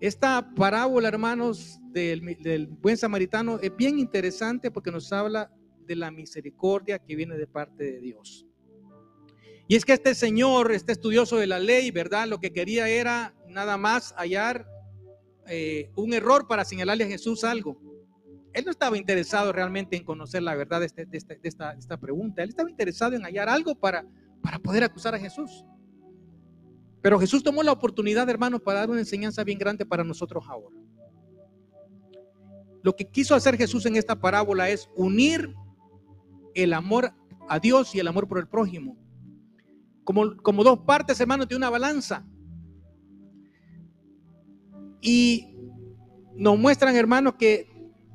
Esta 0.00 0.52
parábola, 0.56 1.08
hermanos, 1.08 1.78
del, 1.92 2.66
buen 2.80 2.96
samaritano 2.96 3.60
es 3.60 3.74
bien 3.76 3.98
interesante 3.98 4.70
porque 4.70 4.90
nos 4.90 5.12
habla 5.12 5.52
de 5.86 5.94
la 5.94 6.10
misericordia 6.10 6.98
que 6.98 7.14
viene 7.14 7.36
de 7.36 7.46
parte 7.46 7.84
de 7.84 8.00
Dios. 8.00 8.46
Y 9.68 9.76
es 9.76 9.84
que 9.84 9.92
este 9.92 10.14
señor, 10.14 10.72
este 10.72 10.92
estudioso 10.92 11.36
de 11.36 11.46
la 11.46 11.60
ley, 11.60 11.90
¿verdad? 11.92 12.26
Lo 12.26 12.40
que 12.40 12.52
quería 12.52 12.88
era 12.88 13.34
nada 13.48 13.76
más 13.76 14.12
hallar 14.16 14.66
eh, 15.46 15.90
un 15.94 16.12
error 16.12 16.48
para 16.48 16.64
señalarle 16.64 17.04
a 17.04 17.08
Jesús 17.08 17.44
algo. 17.44 17.80
Él 18.52 18.64
no 18.64 18.70
estaba 18.70 18.98
interesado 18.98 19.52
realmente 19.52 19.96
en 19.96 20.04
conocer 20.04 20.42
la 20.42 20.54
verdad 20.54 20.80
de, 20.80 20.86
este, 20.86 21.08
este, 21.10 21.40
esta, 21.42 21.96
pregunta. 21.98 22.42
Él 22.42 22.50
estaba 22.50 22.70
interesado 22.70 23.14
en 23.14 23.22
hallar 23.22 23.48
algo 23.48 23.74
para, 23.74 24.04
para 24.42 24.58
poder 24.58 24.84
acusar 24.84 25.14
a 25.14 25.18
Jesús. 25.18 25.64
Pero 27.00 27.18
Jesús 27.18 27.42
tomó 27.42 27.62
la 27.62 27.72
oportunidad, 27.72 28.28
hermano, 28.28 28.58
para 28.58 28.80
dar 28.80 28.90
una 28.90 29.00
enseñanza 29.00 29.42
bien 29.42 29.58
grande 29.58 29.86
para 29.86 30.04
nosotros 30.04 30.44
ahora. 30.48 30.76
Lo 32.82 32.94
que 32.94 33.08
quiso 33.08 33.34
hacer 33.34 33.56
Jesús 33.56 33.86
en 33.86 33.96
esta 33.96 34.20
parábola 34.20 34.68
es 34.68 34.88
unir 34.96 35.54
el 36.54 36.72
amor 36.74 37.12
a 37.48 37.58
Dios 37.58 37.94
y 37.94 38.00
el 38.00 38.08
amor 38.08 38.28
por 38.28 38.38
el 38.38 38.48
prójimo. 38.48 38.96
Como, 40.04 40.36
como 40.36 40.64
dos 40.64 40.80
partes, 40.80 41.20
hermano, 41.20 41.46
de 41.46 41.56
una 41.56 41.70
balanza. 41.70 42.26
Y 45.00 45.56
nos 46.34 46.58
muestran, 46.58 46.94
hermanos, 46.96 47.34
que 47.38 47.71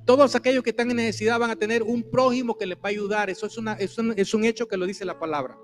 todos 0.08 0.36
aquellos 0.36 0.64
que 0.64 0.70
están 0.70 0.90
en 0.90 0.96
necesidad 0.96 1.38
van 1.38 1.52
a 1.52 1.56
tener 1.58 1.84
un 1.84 2.02
prójimo 2.02 2.58
que 2.58 2.66
les 2.66 2.78
va 2.78 2.86
a 2.86 2.88
ayudar. 2.88 3.30
Eso 3.30 3.46
es, 3.46 3.58
una, 3.58 3.74
es, 3.74 3.98
un, 4.34 4.46
hecho 4.46 4.66
que 4.66 4.78
lo 4.78 4.86
dice 4.86 5.04
la 5.04 5.20
palabra. 5.20 5.58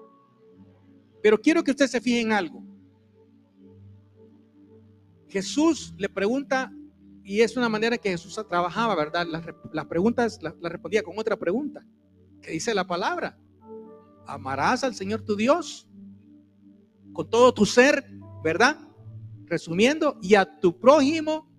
Pero 1.22 1.40
quiero 1.40 1.64
que 1.64 1.72
usted 1.72 1.88
se 1.88 2.02
fije 2.02 2.20
en 2.20 2.34
algo. 2.34 2.62
Jesús 5.30 5.94
le 5.98 6.10
pregunta, 6.10 6.74
y 7.24 7.40
es 7.40 7.56
una 7.56 7.70
manera 7.70 7.98
que 7.98 8.10
Jesús 8.10 8.38
trabajaba, 8.50 8.94
¿verdad? 8.96 9.26
Las, 9.72 9.86
preguntas 9.86 10.40
las 10.44 10.54
respondía 10.62 11.04
con 11.04 11.18
otra 11.18 11.38
pregunta, 11.38 11.82
que 12.42 12.52
dice 12.52 12.76
la 12.76 12.86
palabra. 12.86 13.40
Amarás 14.28 14.84
al 14.84 14.94
Señor 14.94 15.22
tu 15.22 15.38
Dios 15.38 15.88
con 17.14 17.30
todo 17.30 17.54
tu 17.54 17.66
ser, 17.66 18.06
¿verdad? 18.44 18.78
Resumiendo, 19.46 20.20
y 20.22 20.36
a 20.36 20.60
tu 20.60 20.78
prójimo 20.78 21.50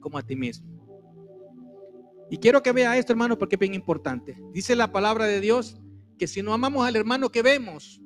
como 0.00 0.18
a 0.18 0.22
ti 0.22 0.36
mismo. 0.36 0.77
Y 2.30 2.38
quiero 2.38 2.62
que 2.62 2.72
vea 2.72 2.96
esto, 2.96 3.12
hermano, 3.12 3.38
porque 3.38 3.56
es 3.56 3.60
bien 3.60 3.74
importante. 3.74 4.36
Dice 4.52 4.76
la 4.76 4.92
palabra 4.92 5.26
de 5.26 5.40
Dios 5.40 5.80
que 6.18 6.26
si 6.26 6.42
no 6.42 6.52
amamos 6.52 6.86
al 6.86 6.96
hermano 6.96 7.30
que 7.30 7.42
vemos, 7.42 8.00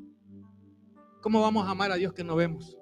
¿cómo 1.20 1.40
vamos 1.40 1.66
a 1.66 1.70
amar 1.70 1.90
a 1.90 1.96
Dios 1.96 2.12
que 2.12 2.22
no 2.22 2.36
vemos? 2.36 2.76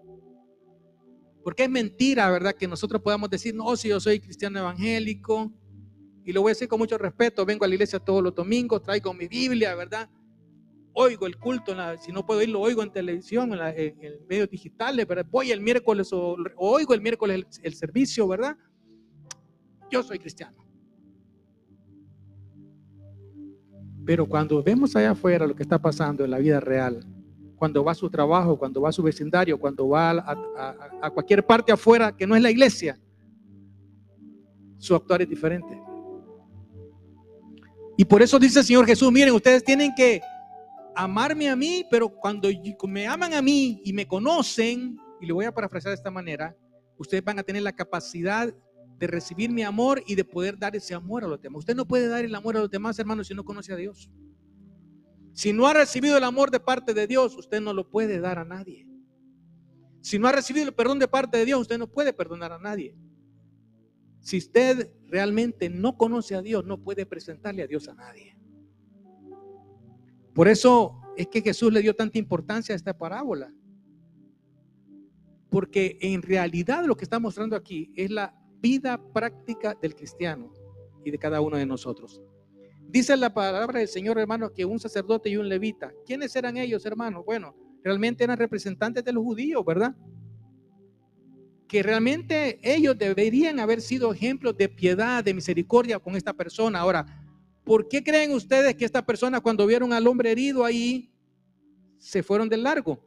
Porque 1.42 1.64
es 1.64 1.70
mentira, 1.70 2.28
¿verdad? 2.30 2.54
Que 2.54 2.68
nosotros 2.68 3.00
podamos 3.00 3.30
decir, 3.30 3.54
no, 3.54 3.74
si 3.76 3.88
yo 3.88 4.00
soy 4.00 4.20
cristiano 4.20 4.58
evangélico, 4.58 5.50
y 6.24 6.32
lo 6.32 6.42
voy 6.42 6.50
a 6.50 6.52
decir 6.52 6.68
con 6.68 6.78
mucho 6.78 6.98
respeto, 6.98 7.46
vengo 7.46 7.64
a 7.64 7.68
la 7.68 7.74
iglesia 7.74 7.98
todos 7.98 8.22
los 8.22 8.34
domingos, 8.34 8.82
traigo 8.82 9.14
mi 9.14 9.26
Biblia, 9.26 9.74
¿verdad? 9.74 10.10
Oigo 10.92 11.26
el 11.26 11.38
culto, 11.38 11.74
si 11.98 12.12
no 12.12 12.26
puedo 12.26 12.42
ir, 12.42 12.50
lo 12.50 12.60
oigo 12.60 12.82
en 12.82 12.92
televisión, 12.92 13.52
en, 13.54 14.26
medios 14.28 14.50
digitales, 14.50 15.06
¿verdad? 15.06 15.24
Voy 15.30 15.50
el 15.50 15.60
miércoles 15.60 16.12
o, 16.12 16.36
oigo 16.56 16.92
el 16.92 17.00
miércoles 17.00 17.46
el 17.62 17.74
servicio, 17.74 18.28
¿verdad? 18.28 18.56
Yo 19.90 20.02
soy 20.02 20.18
cristiano. 20.18 20.69
Pero 24.04 24.26
cuando 24.26 24.62
vemos 24.62 24.96
allá 24.96 25.12
afuera 25.12 25.46
lo 25.46 25.54
que 25.54 25.62
está 25.62 25.78
pasando 25.78 26.24
en 26.24 26.30
la 26.30 26.38
vida 26.38 26.60
real, 26.60 27.04
cuando 27.56 27.84
va 27.84 27.92
a 27.92 27.94
su 27.94 28.08
trabajo, 28.08 28.58
cuando 28.58 28.80
va 28.80 28.88
a 28.88 28.92
su 28.92 29.02
vecindario, 29.02 29.60
cuando 29.60 29.88
va 29.88 30.10
a, 31.02 31.10
cualquier 31.10 31.44
parte 31.44 31.70
afuera 31.70 32.16
que 32.16 32.26
no 32.26 32.34
es 32.34 32.42
la 32.42 32.50
iglesia, 32.50 32.98
su 34.78 34.94
actuar 34.94 35.20
es 35.20 35.28
diferente. 35.28 35.78
Y 37.98 38.04
por 38.06 38.22
eso 38.22 38.38
dice 38.38 38.60
el 38.60 38.64
Señor 38.64 38.86
Jesús, 38.86 39.12
miren, 39.12 39.34
ustedes 39.34 39.62
tienen 39.62 39.92
que 39.94 40.22
amarme 40.96 41.50
a 41.50 41.54
mí, 41.54 41.84
pero 41.90 42.08
cuando 42.08 42.48
me 42.88 43.06
aman 43.06 43.34
a 43.34 43.42
mí 43.42 43.82
y 43.84 43.92
me 43.92 44.06
conocen, 44.06 44.96
y 45.20 45.26
le 45.26 45.32
voy 45.34 45.44
a 45.44 45.52
parafrasear 45.52 45.90
de 45.90 45.96
esta 45.96 46.10
manera, 46.10 46.56
ustedes 46.96 47.22
van 47.22 47.38
a 47.38 47.42
tener 47.42 47.62
la 47.62 47.72
capacidad 47.72 48.54
de 49.00 49.06
recibir 49.06 49.50
mi 49.50 49.62
amor 49.62 50.02
y 50.06 50.14
de 50.14 50.24
poder 50.24 50.58
dar 50.58 50.76
ese 50.76 50.92
amor 50.92 51.24
a 51.24 51.26
los 51.26 51.40
demás. 51.40 51.60
Usted 51.60 51.74
no 51.74 51.88
puede 51.88 52.06
dar 52.06 52.22
el 52.22 52.34
amor 52.34 52.58
a 52.58 52.60
los 52.60 52.70
demás, 52.70 52.98
hermanos, 52.98 53.28
si 53.28 53.34
no 53.34 53.46
conoce 53.46 53.72
a 53.72 53.76
Dios. 53.76 54.10
Si 55.32 55.54
no 55.54 55.66
ha 55.66 55.72
recibido 55.72 56.18
el 56.18 56.24
amor 56.24 56.50
de 56.50 56.60
parte 56.60 56.92
de 56.92 57.06
Dios, 57.06 57.34
usted 57.34 57.62
no 57.62 57.72
lo 57.72 57.88
puede 57.88 58.20
dar 58.20 58.38
a 58.38 58.44
nadie. 58.44 58.86
Si 60.02 60.18
no 60.18 60.28
ha 60.28 60.32
recibido 60.32 60.68
el 60.68 60.74
perdón 60.74 60.98
de 60.98 61.08
parte 61.08 61.38
de 61.38 61.46
Dios, 61.46 61.62
usted 61.62 61.78
no 61.78 61.86
puede 61.86 62.12
perdonar 62.12 62.52
a 62.52 62.58
nadie. 62.58 62.94
Si 64.20 64.36
usted 64.36 64.92
realmente 65.06 65.70
no 65.70 65.96
conoce 65.96 66.34
a 66.34 66.42
Dios, 66.42 66.66
no 66.66 66.76
puede 66.76 67.06
presentarle 67.06 67.62
a 67.62 67.66
Dios 67.66 67.88
a 67.88 67.94
nadie. 67.94 68.36
Por 70.34 70.46
eso 70.46 71.00
es 71.16 71.26
que 71.28 71.40
Jesús 71.40 71.72
le 71.72 71.80
dio 71.80 71.96
tanta 71.96 72.18
importancia 72.18 72.74
a 72.74 72.76
esta 72.76 72.98
parábola. 72.98 73.50
Porque 75.48 75.98
en 76.02 76.20
realidad 76.20 76.84
lo 76.84 76.96
que 76.98 77.04
está 77.04 77.18
mostrando 77.18 77.56
aquí 77.56 77.90
es 77.96 78.10
la 78.10 78.39
vida 78.60 79.00
práctica 79.12 79.76
del 79.80 79.94
cristiano 79.94 80.52
y 81.04 81.10
de 81.10 81.18
cada 81.18 81.40
uno 81.40 81.56
de 81.56 81.66
nosotros. 81.66 82.20
Dice 82.88 83.16
la 83.16 83.32
palabra 83.32 83.78
del 83.78 83.88
Señor, 83.88 84.18
hermano, 84.18 84.52
que 84.52 84.64
un 84.64 84.80
sacerdote 84.80 85.28
y 85.30 85.36
un 85.36 85.48
levita. 85.48 85.92
¿Quiénes 86.04 86.34
eran 86.34 86.56
ellos, 86.56 86.84
hermanos? 86.84 87.24
Bueno, 87.24 87.54
realmente 87.84 88.24
eran 88.24 88.36
representantes 88.36 89.04
de 89.04 89.12
los 89.12 89.22
judíos, 89.22 89.64
¿verdad? 89.64 89.94
Que 91.68 91.82
realmente 91.82 92.58
ellos 92.62 92.98
deberían 92.98 93.60
haber 93.60 93.80
sido 93.80 94.12
ejemplos 94.12 94.56
de 94.56 94.68
piedad, 94.68 95.22
de 95.22 95.34
misericordia 95.34 96.00
con 96.00 96.16
esta 96.16 96.32
persona. 96.32 96.80
Ahora, 96.80 97.06
¿por 97.64 97.86
qué 97.86 98.02
creen 98.02 98.32
ustedes 98.32 98.74
que 98.74 98.84
esta 98.84 99.06
persona 99.06 99.40
cuando 99.40 99.66
vieron 99.66 99.92
al 99.92 100.06
hombre 100.08 100.32
herido 100.32 100.64
ahí, 100.64 101.12
se 101.98 102.24
fueron 102.24 102.48
del 102.48 102.64
largo? 102.64 103.06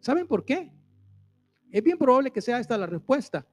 ¿Saben 0.00 0.26
por 0.26 0.44
qué? 0.44 0.72
Es 1.70 1.82
bien 1.82 1.96
probable 1.96 2.32
que 2.32 2.40
sea 2.40 2.58
esta 2.58 2.76
la 2.76 2.86
respuesta. 2.86 3.46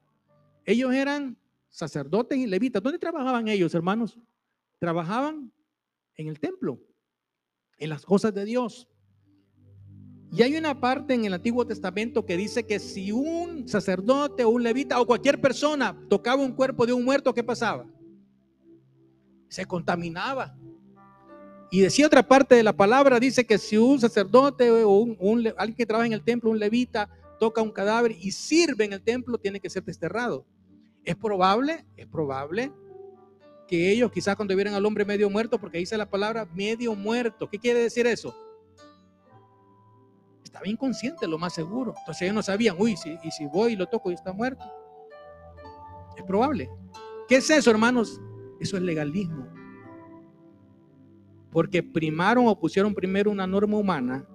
Ellos 0.66 0.94
eran 0.94 1.38
sacerdotes 1.70 2.38
y 2.38 2.48
levitas. 2.48 2.82
¿Dónde 2.82 3.00
trabajaban 3.00 3.48
ellos, 3.48 3.74
hermanos? 3.74 4.18
trabajaban 4.82 5.54
en 6.16 6.28
el 6.28 6.40
templo, 6.40 6.80
en 7.78 7.90
las 7.90 8.04
cosas 8.04 8.34
de 8.34 8.46
Dios. 8.46 8.88
Y 10.34 10.42
hay 10.42 10.56
una 10.56 10.82
parte 10.82 11.14
en 11.14 11.24
el 11.24 11.36
Antiguo 11.36 11.68
Testamento 11.68 12.26
que 12.26 12.36
dice 12.36 12.66
que 12.66 12.80
si 12.80 13.12
un 13.12 13.68
sacerdote 13.68 14.44
o 14.44 14.50
un 14.50 14.64
levita 14.64 15.00
o 15.00 15.06
cualquier 15.06 15.40
persona 15.40 15.96
tocaba 16.10 16.42
un 16.42 16.54
cuerpo 16.54 16.88
de 16.88 16.94
un 16.94 17.06
muerto, 17.06 17.32
¿qué 17.32 17.44
pasaba? 17.44 17.86
Se 19.50 19.66
contaminaba. 19.66 20.58
Y 21.70 21.82
decía 21.82 22.08
otra 22.08 22.28
parte 22.28 22.56
de 22.56 22.64
la 22.64 22.76
palabra, 22.76 23.20
dice 23.20 23.46
que 23.46 23.60
si 23.60 23.78
un 23.78 24.00
sacerdote 24.00 24.72
o 24.84 24.98
un, 24.98 25.54
alguien 25.58 25.78
que 25.78 25.86
trabaja 25.86 26.08
en 26.08 26.14
el 26.14 26.24
templo, 26.24 26.50
un 26.50 26.58
levita, 26.58 27.08
toca 27.40 27.62
un 27.62 27.72
cadáver 27.72 28.14
y 28.20 28.32
sirve 28.32 28.86
en 28.86 28.94
el 28.94 29.02
templo, 29.04 29.38
tiene 29.38 29.60
que 29.60 29.70
ser 29.70 29.84
desterrado. 29.84 30.44
Es 31.04 31.16
probable, 31.16 31.86
es 31.96 32.08
probable 32.08 32.72
que 33.68 33.92
ellos 33.92 34.12
quizás 34.12 34.36
cuando 34.36 34.56
vieran 34.56 34.74
al 34.74 34.86
hombre 34.86 35.06
medio 35.06 35.30
muerto, 35.30 35.60
porque 35.60 35.78
dice 35.78 35.98
la 35.98 36.10
palabra 36.10 36.46
medio 36.54 36.94
muerto. 36.94 37.50
¿Qué 37.50 37.58
quiere 37.58 37.80
decir 37.80 38.06
eso? 38.06 38.36
Estaba 40.44 40.68
inconsciente, 40.68 41.28
lo 41.28 41.38
más 41.38 41.54
seguro. 41.54 41.94
Entonces 42.00 42.24
ellos 42.24 42.36
no 42.36 42.44
sabían, 42.44 42.76
uy, 42.78 42.98
si, 42.98 43.18
y 43.24 43.32
si 43.32 43.46
voy 43.46 43.74
y 43.74 43.76
lo 43.78 43.88
toco 43.88 44.12
y 44.12 44.14
está 44.14 44.34
muerto. 44.34 44.66
Es 46.18 46.24
probable. 46.24 46.70
¿Qué 47.30 47.38
es 47.38 47.50
eso, 47.50 47.72
hermanos? 47.72 48.20
Eso 48.60 48.76
es 48.76 48.84
legalismo. 48.84 49.48
Porque 51.50 51.82
primaron 51.82 52.48
o 52.48 52.60
pusieron 52.60 52.94
primero 52.94 53.32
una 53.32 53.48
norma 53.48 53.78
humana 53.78 54.28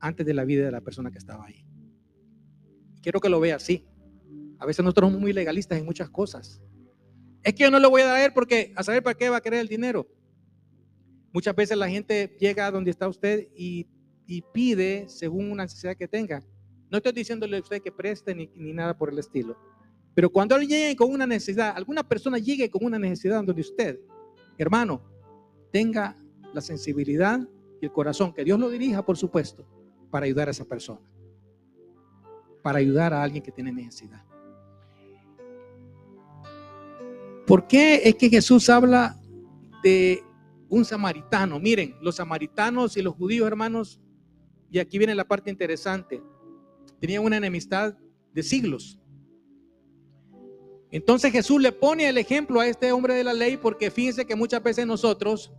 antes 0.00 0.26
de 0.26 0.34
la 0.34 0.44
vida 0.44 0.64
de 0.64 0.72
la 0.72 0.80
persona 0.80 1.10
que 1.12 1.18
estaba 1.18 1.46
ahí. 1.46 1.64
Quiero 3.00 3.20
que 3.20 3.28
lo 3.28 3.38
vea 3.38 3.56
así. 3.56 3.86
A 4.58 4.66
veces 4.66 4.84
nosotros 4.84 5.08
somos 5.08 5.20
muy 5.20 5.32
legalistas 5.32 5.78
en 5.78 5.84
muchas 5.84 6.10
cosas. 6.10 6.60
Es 7.42 7.54
que 7.54 7.64
yo 7.64 7.70
no 7.70 7.78
le 7.78 7.86
voy 7.86 8.00
a 8.00 8.06
dar 8.06 8.32
porque 8.32 8.72
a 8.74 8.82
saber 8.82 9.02
para 9.02 9.16
qué 9.16 9.28
va 9.28 9.36
a 9.36 9.40
querer 9.40 9.60
el 9.60 9.68
dinero. 9.68 10.08
Muchas 11.32 11.54
veces 11.54 11.76
la 11.76 11.88
gente 11.88 12.34
llega 12.38 12.70
donde 12.70 12.90
está 12.90 13.08
usted 13.08 13.48
y, 13.54 13.86
pide 14.52 15.06
según 15.08 15.50
una 15.50 15.64
necesidad 15.64 15.96
que 15.96 16.08
tenga. 16.08 16.42
No 16.90 16.96
estoy 16.96 17.12
diciéndole 17.12 17.58
a 17.58 17.60
usted 17.60 17.82
que 17.82 17.92
preste 17.92 18.34
ni, 18.34 18.72
nada 18.72 18.96
por 18.96 19.10
el 19.10 19.18
estilo. 19.18 19.56
Pero 20.14 20.30
cuando 20.30 20.54
alguien 20.54 20.80
llegue 20.80 20.96
con 20.96 21.12
una 21.12 21.26
necesidad, 21.26 21.74
alguna 21.76 22.02
persona 22.02 22.38
llegue 22.38 22.70
con 22.70 22.84
una 22.84 22.98
necesidad 22.98 23.44
donde 23.44 23.60
usted, 23.60 24.00
hermano, 24.56 25.02
tenga 25.70 26.16
la 26.54 26.60
sensibilidad 26.62 27.40
y 27.82 27.84
el 27.84 27.92
corazón, 27.92 28.32
que 28.32 28.44
Dios 28.44 28.58
lo 28.58 28.70
dirija, 28.70 29.04
por 29.04 29.18
supuesto, 29.18 29.66
para 30.10 30.24
ayudar 30.24 30.48
a 30.48 30.52
esa 30.52 30.64
persona, 30.64 31.02
para 32.62 32.78
ayudar 32.78 33.12
a 33.12 33.22
alguien 33.22 33.42
que 33.42 33.52
tiene 33.52 33.72
necesidad. 33.72 34.24
¿Por 37.46 37.66
qué 37.66 38.00
es 38.04 38.14
que 38.14 38.30
Jesús 38.30 38.70
habla 38.70 39.20
de 39.82 40.22
un 40.68 40.84
samaritano? 40.84 41.60
Miren, 41.60 41.94
los 42.00 42.16
samaritanos 42.16 42.96
y 42.96 43.02
los 43.02 43.14
judíos, 43.14 43.46
hermanos, 43.46 44.00
y 44.70 44.78
aquí 44.78 44.98
viene 44.98 45.14
la 45.14 45.28
parte 45.28 45.50
interesante, 45.50 46.22
tenían 47.00 47.22
una 47.22 47.36
enemistad 47.36 47.94
de 48.32 48.42
siglos. 48.42 48.98
Entonces 50.90 51.32
Jesús 51.32 51.60
le 51.60 51.72
pone 51.72 52.08
el 52.08 52.18
ejemplo 52.18 52.60
a 52.60 52.66
este 52.66 52.92
hombre 52.92 53.14
de 53.14 53.24
la 53.24 53.32
ley 53.32 53.56
porque 53.56 53.90
fíjense 53.90 54.26
que 54.26 54.36
muchas 54.36 54.62
veces 54.62 54.86
nosotros 54.86 55.52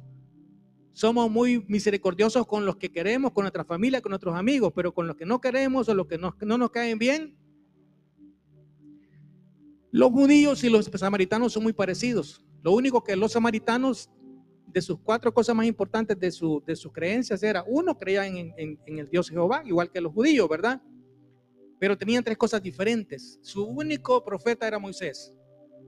somos 0.93 1.29
muy 1.29 1.65
misericordiosos 1.67 2.47
con 2.47 2.65
los 2.65 2.77
que 2.77 2.89
queremos, 2.89 3.31
con 3.31 3.43
nuestra 3.43 3.65
familia, 3.65 4.01
con 4.01 4.11
nuestros 4.11 4.33
amigos, 4.33 4.71
pero 4.73 4.93
con 4.93 5.07
los 5.07 5.17
que 5.17 5.25
no 5.25 5.41
queremos 5.41 5.89
o 5.89 5.93
los 5.93 6.07
que 6.07 6.17
no, 6.17 6.35
no 6.41 6.57
nos 6.57 6.71
caen 6.71 6.97
bien, 6.97 7.37
los 9.95 10.11
judíos 10.11 10.61
y 10.65 10.69
los 10.69 10.91
samaritanos 10.93 11.53
son 11.53 11.63
muy 11.63 11.71
parecidos. 11.71 12.43
Lo 12.61 12.73
único 12.73 13.01
que 13.01 13.15
los 13.15 13.31
samaritanos, 13.31 14.09
de 14.67 14.81
sus 14.81 14.99
cuatro 14.99 15.33
cosas 15.33 15.55
más 15.55 15.65
importantes 15.65 16.19
de, 16.19 16.31
su, 16.31 16.61
de 16.67 16.75
sus 16.75 16.91
creencias, 16.91 17.41
era, 17.41 17.63
uno, 17.65 17.97
creían 17.97 18.35
en, 18.57 18.77
el 18.85 19.09
Dios 19.09 19.29
Jehová, 19.29 19.63
igual 19.65 19.89
que 19.89 20.01
los 20.01 20.11
judíos, 20.11 20.49
¿verdad? 20.49 20.81
Pero 21.79 21.97
tenían 21.97 22.25
tres 22.25 22.37
cosas 22.37 22.61
diferentes. 22.61 23.39
Su 23.41 23.63
único 23.63 24.21
profeta 24.21 24.67
era 24.67 24.79
Moisés. 24.79 25.33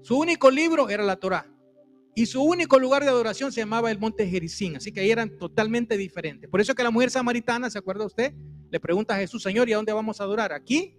Su 0.04 0.18
único 0.18 0.50
libro 0.50 0.88
era 0.88 1.04
la 1.04 1.18
Torá. 1.18 1.46
Y 2.16 2.28
su 2.28 2.42
único 2.42 2.80
lugar 2.80 3.04
de 3.04 3.10
adoración 3.10 3.52
se 3.52 3.60
llamaba 3.60 3.92
el 3.92 4.00
monte 4.00 4.26
Jericín. 4.26 4.78
Así 4.78 4.94
que 4.94 5.02
ahí 5.02 5.12
eran 5.12 5.38
totalmente 5.38 5.98
diferentes. 5.98 6.50
Por 6.50 6.62
eso 6.62 6.74
que 6.74 6.84
la 6.84 6.92
mujer 6.92 7.10
samaritana, 7.10 7.70
¿se 7.70 7.78
acuerda 7.78 8.06
usted? 8.06 8.34
Le 8.72 8.80
pregunta 8.80 9.16
a 9.16 9.18
Jesús, 9.18 9.44
Señor, 9.44 9.68
¿y 9.68 9.74
a 9.74 9.76
dónde 9.76 9.92
vamos 9.92 10.22
a 10.22 10.24
adorar? 10.24 10.54
¿Aquí 10.54 10.98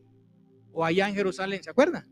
o 0.73 0.85
allá 0.85 1.09
en 1.09 1.14
Jerusalén? 1.14 1.62
¿Se 1.64 1.71
acuerda? 1.71 2.07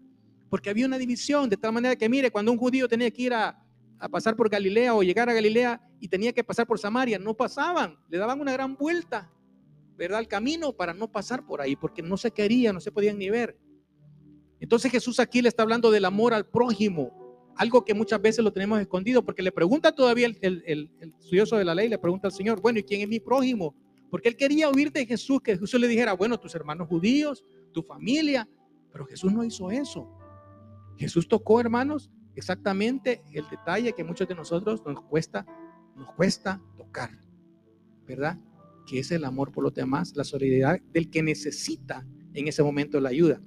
Porque 0.49 0.71
había 0.71 0.87
una 0.87 0.99
división, 0.99 1.49
de 1.49 1.57
tal 1.57 1.73
manera 1.73 1.97
que, 1.97 2.09
mire, 2.09 2.31
cuando 2.31 2.53
un 2.53 2.59
judío 2.59 2.89
tenía 2.89 3.11
que 3.11 3.23
ir 3.23 3.35
a, 3.35 3.63
pasar 4.11 4.37
por 4.37 4.51
Galilea 4.51 4.95
o 4.95 5.03
llegar 5.03 5.29
a 5.31 5.33
Galilea 5.33 5.81
y 5.99 6.09
tenía 6.09 6.33
que 6.33 6.45
pasar 6.45 6.67
por 6.67 6.79
Samaria, 6.79 7.19
no 7.19 7.35
pasaban, 7.35 7.99
le 8.11 8.19
daban 8.19 8.41
una 8.41 8.53
gran 8.53 8.77
vuelta, 8.77 9.33
¿verdad? 9.97 10.19
Al 10.19 10.29
camino 10.29 10.73
para 10.75 10.93
no 10.93 11.11
pasar 11.11 11.47
por 11.47 11.63
ahí, 11.63 11.77
porque 11.77 12.03
no 12.03 12.19
se 12.19 12.31
querían, 12.31 12.75
no 12.75 12.81
se 12.81 12.93
podían 12.93 13.19
ni 13.19 13.31
ver. 13.31 13.59
Entonces 14.61 14.93
Jesús 14.93 15.19
aquí 15.19 15.41
le 15.41 15.49
está 15.49 15.63
hablando 15.63 15.91
del 15.91 16.05
amor 16.05 16.35
al 16.35 16.47
prójimo, 16.47 17.11
algo 17.57 17.85
que 17.87 17.95
muchas 17.95 18.21
veces 18.21 18.45
lo 18.45 18.53
tenemos 18.53 18.79
escondido, 18.81 19.25
porque 19.25 19.43
le 19.43 19.51
pregunta 19.51 19.93
todavía 19.93 20.27
el, 20.27 20.39
el, 20.43 20.63
el, 20.67 20.91
el 21.01 21.15
estudioso 21.19 21.57
de 21.57 21.65
la 21.65 21.75
ley, 21.75 21.89
le 21.89 21.99
pregunta 21.99 22.29
al 22.29 22.33
Señor, 22.33 22.61
bueno, 22.61 22.79
¿y 22.79 22.83
quién 22.83 23.01
es 23.01 23.09
mi 23.09 23.19
prójimo? 23.19 23.75
Porque 24.11 24.29
él 24.29 24.37
quería 24.37 24.69
oír 24.69 24.93
de 24.93 25.07
Jesús, 25.07 25.41
que 25.41 25.57
Jesús 25.57 25.81
le 25.81 25.89
dijera, 25.89 26.13
bueno, 26.13 26.39
tus 26.39 26.55
hermanos 26.55 26.87
judíos, 26.89 27.45
tu 27.73 27.83
familia, 27.83 28.49
pero 28.93 29.05
Jesús 29.07 29.33
no 29.33 29.45
hizo 29.45 29.71
eso. 29.71 30.09
Jesús 30.97 31.29
tocó, 31.29 31.61
hermanos, 31.61 32.11
exactamente 32.35 33.23
el 33.33 33.49
detalle 33.49 33.93
que 33.93 34.05
muchos 34.05 34.29
de 34.29 34.35
nosotros 34.35 34.83
nos 34.87 35.01
cuesta, 35.03 35.47
nos 35.97 36.13
cuesta 36.15 36.61
tocar, 36.77 37.11
¿verdad? 38.07 38.39
Que 38.87 39.01
es 39.01 39.11
el 39.11 39.25
amor 39.25 39.53
por 39.53 39.65
los 39.65 39.75
demás, 39.75 40.15
la 40.15 40.25
solidaridad 40.25 40.81
del 40.93 41.11
que 41.11 41.23
necesita 41.23 42.07
en 42.35 42.49
ese 42.49 42.63
momento 42.63 43.01
la 43.01 43.09
ayuda. 43.09 43.41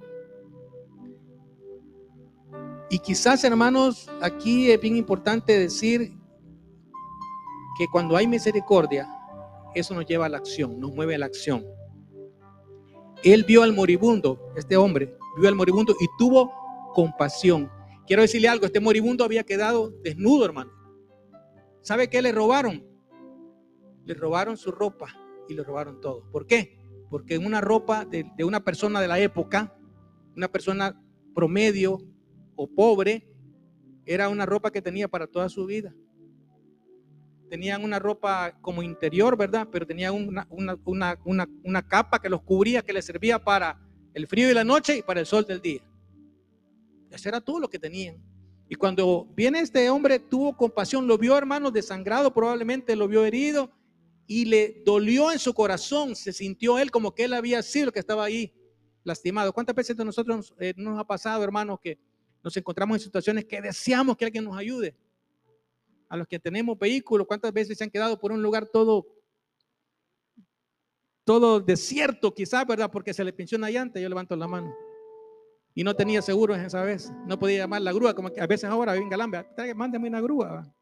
Y 2.90 2.98
quizás, 2.98 3.44
hermanos, 3.44 4.10
aquí 4.20 4.70
es 4.70 4.80
bien 4.80 4.96
importante 4.96 5.56
decir 5.56 6.12
que 7.78 7.86
cuando 7.92 8.16
hay 8.16 8.26
misericordia, 8.26 9.08
eso 9.74 9.94
nos 9.94 10.06
lleva 10.06 10.26
a 10.26 10.28
la 10.28 10.38
acción, 10.38 10.80
nos 10.80 10.92
mueve 10.92 11.14
a 11.14 11.18
la 11.18 11.26
acción. 11.26 11.64
Él 13.22 13.44
vio 13.44 13.62
al 13.62 13.72
moribundo, 13.72 14.52
este 14.56 14.76
hombre, 14.76 15.16
vio 15.38 15.48
al 15.48 15.54
moribundo 15.54 15.94
y 16.00 16.06
tuvo 16.18 16.52
compasión. 16.94 17.70
Quiero 18.06 18.22
decirle 18.22 18.48
algo, 18.48 18.66
este 18.66 18.80
moribundo 18.80 19.24
había 19.24 19.44
quedado 19.44 19.90
desnudo, 20.02 20.44
hermano. 20.44 20.72
¿Sabe 21.82 22.08
qué 22.08 22.20
le 22.22 22.32
robaron? 22.32 22.84
Le 24.04 24.14
robaron 24.14 24.56
su 24.56 24.70
ropa 24.70 25.06
y 25.48 25.54
le 25.54 25.62
robaron 25.62 26.00
todo. 26.00 26.28
¿Por 26.30 26.46
qué? 26.46 26.78
Porque 27.08 27.38
una 27.38 27.60
ropa 27.60 28.04
de, 28.04 28.26
una 28.44 28.64
persona 28.64 29.00
de 29.00 29.08
la 29.08 29.18
época, 29.18 29.76
una 30.36 30.48
persona 30.48 31.00
promedio 31.34 31.98
o 32.56 32.68
pobre, 32.68 33.28
era 34.04 34.28
una 34.28 34.46
ropa 34.46 34.70
que 34.70 34.82
tenía 34.82 35.08
para 35.08 35.26
toda 35.26 35.48
su 35.48 35.66
vida 35.66 35.94
tenían 37.50 37.82
una 37.82 37.98
ropa 37.98 38.56
como 38.62 38.80
interior, 38.82 39.36
¿verdad? 39.36 39.68
Pero 39.70 39.84
tenían 39.84 40.14
una, 40.14 40.46
una, 41.64 41.82
capa 41.82 42.20
que 42.20 42.28
los 42.30 42.42
cubría, 42.42 42.80
que 42.82 42.92
les 42.92 43.04
servía 43.04 43.42
para 43.42 43.78
el 44.14 44.28
frío 44.28 44.46
de 44.46 44.54
la 44.54 44.64
noche 44.64 44.98
y 44.98 45.02
para 45.02 45.18
el 45.20 45.26
sol 45.26 45.44
del 45.44 45.60
día. 45.60 45.82
Eso 47.10 47.28
era 47.28 47.40
todo 47.40 47.60
lo 47.60 47.68
que 47.68 47.78
tenían. 47.78 48.22
Y 48.68 48.76
cuando 48.76 49.26
viene 49.34 49.60
este 49.60 49.90
hombre, 49.90 50.18
tuvo 50.18 50.56
compasión, 50.56 51.06
lo 51.06 51.18
vio, 51.18 51.36
hermanos, 51.36 51.72
desangrado, 51.72 52.32
probablemente 52.32 52.94
lo 52.94 53.08
vio 53.08 53.24
herido 53.24 53.70
y 54.26 54.44
le 54.44 54.82
dolió 54.84 55.32
en 55.32 55.38
su 55.38 55.52
corazón. 55.52 56.14
Se 56.14 56.32
sintió 56.32 56.78
él 56.78 56.90
como 56.90 57.14
que 57.14 57.24
él 57.24 57.34
había 57.34 57.62
sido 57.62 57.86
el 57.86 57.92
que 57.92 57.98
estaba 57.98 58.24
ahí 58.24 58.54
lastimado. 59.02 59.52
¿Cuántas 59.52 59.74
veces 59.74 59.96
de 59.96 60.04
nosotros 60.04 60.54
eh, 60.60 60.72
nos 60.76 60.98
ha 60.98 61.04
pasado, 61.04 61.42
hermanos, 61.42 61.80
que 61.82 61.98
nos 62.42 62.56
encontramos 62.56 62.96
en 62.96 63.04
situaciones 63.04 63.44
que 63.44 63.60
deseamos 63.60 64.16
que 64.16 64.24
alguien 64.24 64.44
nos 64.44 64.56
ayude? 64.56 64.94
a 66.10 66.16
los 66.16 66.26
que 66.26 66.40
tenemos 66.40 66.76
vehículos, 66.76 67.26
¿cuántas 67.26 67.52
veces 67.52 67.78
se 67.78 67.84
han 67.84 67.90
quedado 67.90 68.18
por 68.18 68.32
un 68.32 68.42
lugar 68.42 68.66
todo, 68.66 69.06
todo 71.24 71.60
desierto 71.60 72.34
quizás, 72.34 72.66
verdad? 72.66 72.90
Porque 72.90 73.14
se 73.14 73.22
le 73.22 73.32
pinchó 73.32 73.56
una 73.56 73.70
llanta, 73.70 74.00
yo 74.00 74.08
levanto 74.08 74.34
la 74.34 74.48
mano. 74.48 74.74
Y 75.74 75.84
no 75.84 75.94
tenía 75.94 76.20
seguro 76.20 76.54
esa 76.54 76.82
vez, 76.82 77.12
no 77.26 77.38
podía 77.38 77.58
llamar 77.58 77.82
la 77.82 77.92
grúa, 77.92 78.14
como 78.14 78.32
que 78.32 78.40
a 78.40 78.46
veces 78.46 78.68
ahora 78.68 78.92
venga 78.92 79.10
Galambia, 79.10 79.46
mándame 79.74 80.08
una 80.08 80.20
grúa. 80.20 80.74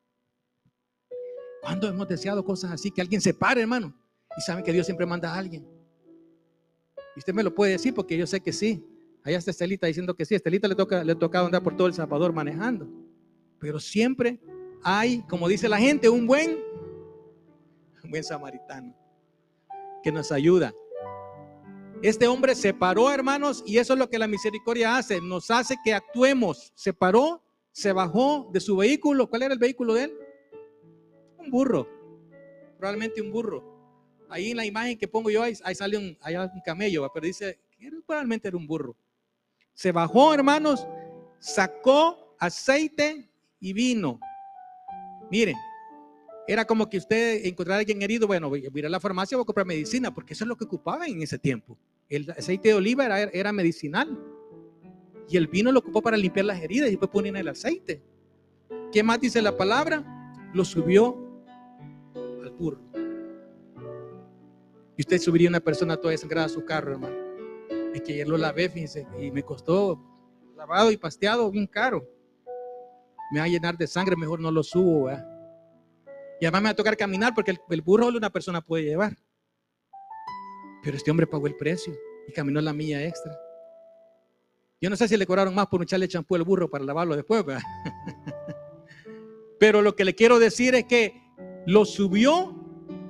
¿Cuándo 1.62 1.88
hemos 1.88 2.08
deseado 2.08 2.44
cosas 2.44 2.72
así? 2.72 2.90
Que 2.90 3.00
alguien 3.00 3.20
se 3.20 3.34
pare, 3.34 3.60
hermano. 3.60 3.94
Y 4.36 4.40
saben 4.40 4.64
que 4.64 4.72
Dios 4.72 4.86
siempre 4.86 5.04
manda 5.04 5.32
a 5.32 5.38
alguien. 5.38 5.66
Y 7.16 7.18
usted 7.18 7.34
me 7.34 7.42
lo 7.42 7.54
puede 7.54 7.72
decir 7.72 7.94
porque 7.94 8.16
yo 8.16 8.26
sé 8.26 8.40
que 8.40 8.52
sí. 8.52 8.84
Allá 9.24 9.38
está 9.38 9.50
Estelita 9.50 9.86
diciendo 9.86 10.14
que 10.14 10.24
sí. 10.24 10.34
Estelita 10.34 10.68
le 10.68 10.74
toca, 10.74 11.02
le 11.04 11.14
toca 11.14 11.40
andar 11.40 11.62
por 11.62 11.76
todo 11.76 11.88
El 11.88 11.94
Salvador 11.94 12.32
manejando. 12.32 12.88
Pero 13.58 13.80
siempre 13.80 14.40
hay, 14.82 15.22
como 15.22 15.48
dice 15.48 15.68
la 15.68 15.78
gente, 15.78 16.08
un 16.08 16.26
buen, 16.26 16.58
un 18.04 18.10
buen 18.10 18.22
samaritano 18.22 18.94
que 20.02 20.12
nos 20.12 20.30
ayuda. 20.30 20.72
Este 22.02 22.28
hombre 22.28 22.54
se 22.54 22.72
paró, 22.72 23.10
hermanos, 23.10 23.64
y 23.66 23.78
eso 23.78 23.94
es 23.94 23.98
lo 23.98 24.08
que 24.08 24.18
la 24.18 24.28
misericordia 24.28 24.96
hace. 24.96 25.20
Nos 25.20 25.50
hace 25.50 25.76
que 25.84 25.92
actuemos. 25.92 26.72
Se 26.74 26.92
paró, 26.92 27.42
se 27.72 27.92
bajó 27.92 28.48
de 28.52 28.60
su 28.60 28.76
vehículo. 28.76 29.28
¿Cuál 29.28 29.42
era 29.42 29.54
el 29.54 29.58
vehículo 29.58 29.94
de 29.94 30.04
él? 30.04 30.12
Un 31.38 31.50
burro. 31.50 31.88
Probablemente 32.78 33.20
un 33.20 33.32
burro. 33.32 33.76
Ahí 34.28 34.50
en 34.50 34.58
la 34.58 34.64
imagen 34.66 34.96
que 34.96 35.08
pongo 35.08 35.30
yo, 35.30 35.42
ahí, 35.42 35.54
sale 35.54 35.96
un, 35.96 36.16
un 36.24 36.60
camello, 36.64 37.10
pero 37.12 37.26
dice 37.26 37.58
probablemente 38.06 38.48
era 38.48 38.56
un 38.56 38.66
burro. 38.66 38.96
Se 39.74 39.92
bajó, 39.92 40.34
hermanos, 40.34 40.86
sacó 41.38 42.36
aceite 42.38 43.30
y 43.60 43.72
vino. 43.72 44.18
Miren, 45.30 45.56
era 46.46 46.64
como 46.64 46.88
que 46.88 46.98
usted 46.98 47.44
encontrara 47.44 47.76
a 47.76 47.80
alguien 47.80 48.00
herido, 48.02 48.26
bueno, 48.26 48.48
voy 48.48 48.66
a 48.66 48.78
ir 48.78 48.86
a 48.86 48.88
la 48.88 48.98
farmacia, 48.98 49.36
voy 49.36 49.42
a 49.42 49.46
comprar 49.46 49.66
medicina, 49.66 50.12
porque 50.12 50.32
eso 50.32 50.44
es 50.44 50.48
lo 50.48 50.56
que 50.56 50.64
ocupaba 50.64 51.06
en 51.06 51.22
ese 51.22 51.38
tiempo. 51.38 51.78
El 52.08 52.30
aceite 52.30 52.68
de 52.68 52.74
oliva 52.74 53.06
era, 53.32 53.52
medicinal. 53.52 54.18
Y 55.28 55.36
el 55.36 55.46
vino 55.46 55.72
lo 55.72 55.80
ocupó 55.80 56.00
para 56.00 56.16
limpiar 56.16 56.46
las 56.46 56.60
heridas 56.62 56.88
y 56.88 56.92
después 56.92 57.10
ponían 57.10 57.36
el 57.36 57.48
aceite. 57.48 58.02
¿Qué 58.92 59.02
más 59.02 59.20
dice 59.20 59.42
la 59.42 59.56
palabra? 59.56 60.04
Lo 60.54 60.64
subió 60.64 61.16
al 62.14 62.50
burro. 62.52 62.80
Y 64.96 65.02
usted 65.02 65.18
subiría 65.18 65.48
una 65.48 65.60
persona 65.60 65.96
toda 65.96 66.12
desangrada 66.12 66.46
a 66.46 66.50
su 66.50 66.64
carro, 66.64 66.92
hermano. 66.92 67.16
Es 67.94 68.02
que 68.02 68.14
ayer 68.14 68.28
lo 68.28 68.38
lavé, 68.38 68.68
fíjense, 68.68 69.06
y 69.20 69.30
me 69.30 69.42
costó 69.42 70.02
lavado 70.56 70.90
y 70.90 70.96
pasteado 70.96 71.50
bien 71.50 71.66
caro 71.66 72.18
me 73.30 73.40
va 73.40 73.44
a 73.44 73.48
llenar 73.48 73.76
de 73.76 73.86
sangre, 73.86 74.16
mejor 74.16 74.40
no 74.40 74.50
lo 74.50 74.62
subo. 74.62 75.10
Y 76.40 76.44
además 76.44 76.62
me 76.62 76.68
va 76.68 76.70
a 76.70 76.76
tocar 76.76 76.96
caminar 76.96 77.34
porque 77.34 77.54
el, 77.68 77.82
burro 77.82 78.08
una 78.08 78.30
persona 78.30 78.60
puede 78.60 78.84
llevar. 78.84 79.16
Pero 80.82 80.96
este 80.96 81.10
hombre 81.10 81.26
pagó 81.26 81.46
el 81.46 81.56
precio 81.56 81.94
y 82.26 82.32
caminó 82.32 82.60
la 82.60 82.72
milla 82.72 83.04
extra. 83.04 83.36
Yo 84.80 84.88
no 84.88 84.96
sé 84.96 85.08
si 85.08 85.16
le 85.16 85.26
cobraron 85.26 85.54
más 85.54 85.66
por 85.66 85.82
echarle 85.82 86.06
champú 86.06 86.36
al 86.36 86.44
burro 86.44 86.70
para 86.70 86.84
lavarlo 86.84 87.16
después. 87.16 87.44
Pero 89.58 89.82
lo 89.82 89.96
que 89.96 90.04
le 90.04 90.14
quiero 90.14 90.38
decir 90.38 90.74
es 90.74 90.84
que 90.84 91.20
lo 91.66 91.84
subió 91.84 92.54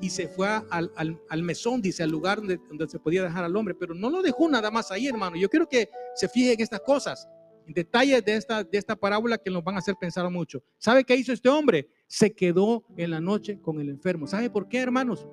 y 0.00 0.10
se 0.10 0.28
fue 0.28 0.48
al, 0.48 0.90
al, 1.28 1.42
mesón, 1.42 1.82
dice, 1.82 2.02
al 2.02 2.10
lugar 2.10 2.38
donde, 2.38 2.58
donde, 2.68 2.88
se 2.88 2.98
podía 2.98 3.22
dejar 3.22 3.44
al 3.44 3.54
hombre. 3.54 3.74
Pero 3.74 3.94
no 3.94 4.08
lo 4.08 4.22
dejó 4.22 4.48
nada 4.48 4.70
más 4.70 4.90
ahí, 4.90 5.08
hermano. 5.08 5.36
Yo 5.36 5.50
quiero 5.50 5.68
que 5.68 5.90
se 6.14 6.28
fije 6.28 6.54
en 6.54 6.60
estas 6.60 6.80
cosas 6.80 7.28
detalles 7.68 8.24
de 8.24 8.36
esta, 8.36 8.64
de 8.64 8.78
esta 8.78 8.96
parábola 8.96 9.38
que 9.38 9.50
nos 9.50 9.62
van 9.62 9.76
a 9.76 9.78
hacer 9.78 9.94
pensar 9.96 10.28
mucho. 10.30 10.62
¿Sabe 10.78 11.04
qué 11.04 11.14
hizo 11.14 11.32
este 11.32 11.48
hombre? 11.48 11.88
Se 12.06 12.32
quedó 12.32 12.84
en 12.96 13.10
la 13.10 13.20
noche 13.20 13.60
con 13.60 13.80
el 13.80 13.90
enfermo. 13.90 14.26
¿Sabe 14.26 14.50
por 14.50 14.68
qué, 14.68 14.78
hermanos? 14.78 15.26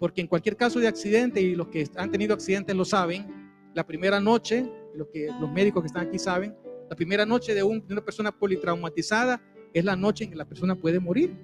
Porque 0.00 0.22
en 0.22 0.26
cualquier 0.26 0.56
caso 0.56 0.80
de 0.80 0.88
accidente, 0.88 1.40
y 1.40 1.54
los 1.54 1.68
que 1.68 1.88
han 1.94 2.10
tenido 2.10 2.34
accidentes 2.34 2.74
lo 2.74 2.84
saben, 2.84 3.52
la 3.74 3.86
primera 3.86 4.18
noche, 4.18 4.68
los, 4.94 5.06
médicos 5.52 5.82
que 5.82 5.86
están 5.88 6.08
aquí 6.08 6.18
saben, 6.18 6.56
la 6.88 6.96
primera 6.96 7.24
noche 7.24 7.54
de, 7.54 7.60
de 7.60 7.92
una 7.92 8.04
persona 8.04 8.32
politraumatizada 8.32 9.40
es 9.72 9.84
la 9.84 9.94
noche 9.94 10.24
en 10.24 10.30
que 10.30 10.36
la 10.36 10.46
persona 10.46 10.74
puede 10.74 10.98
morir. 10.98 11.36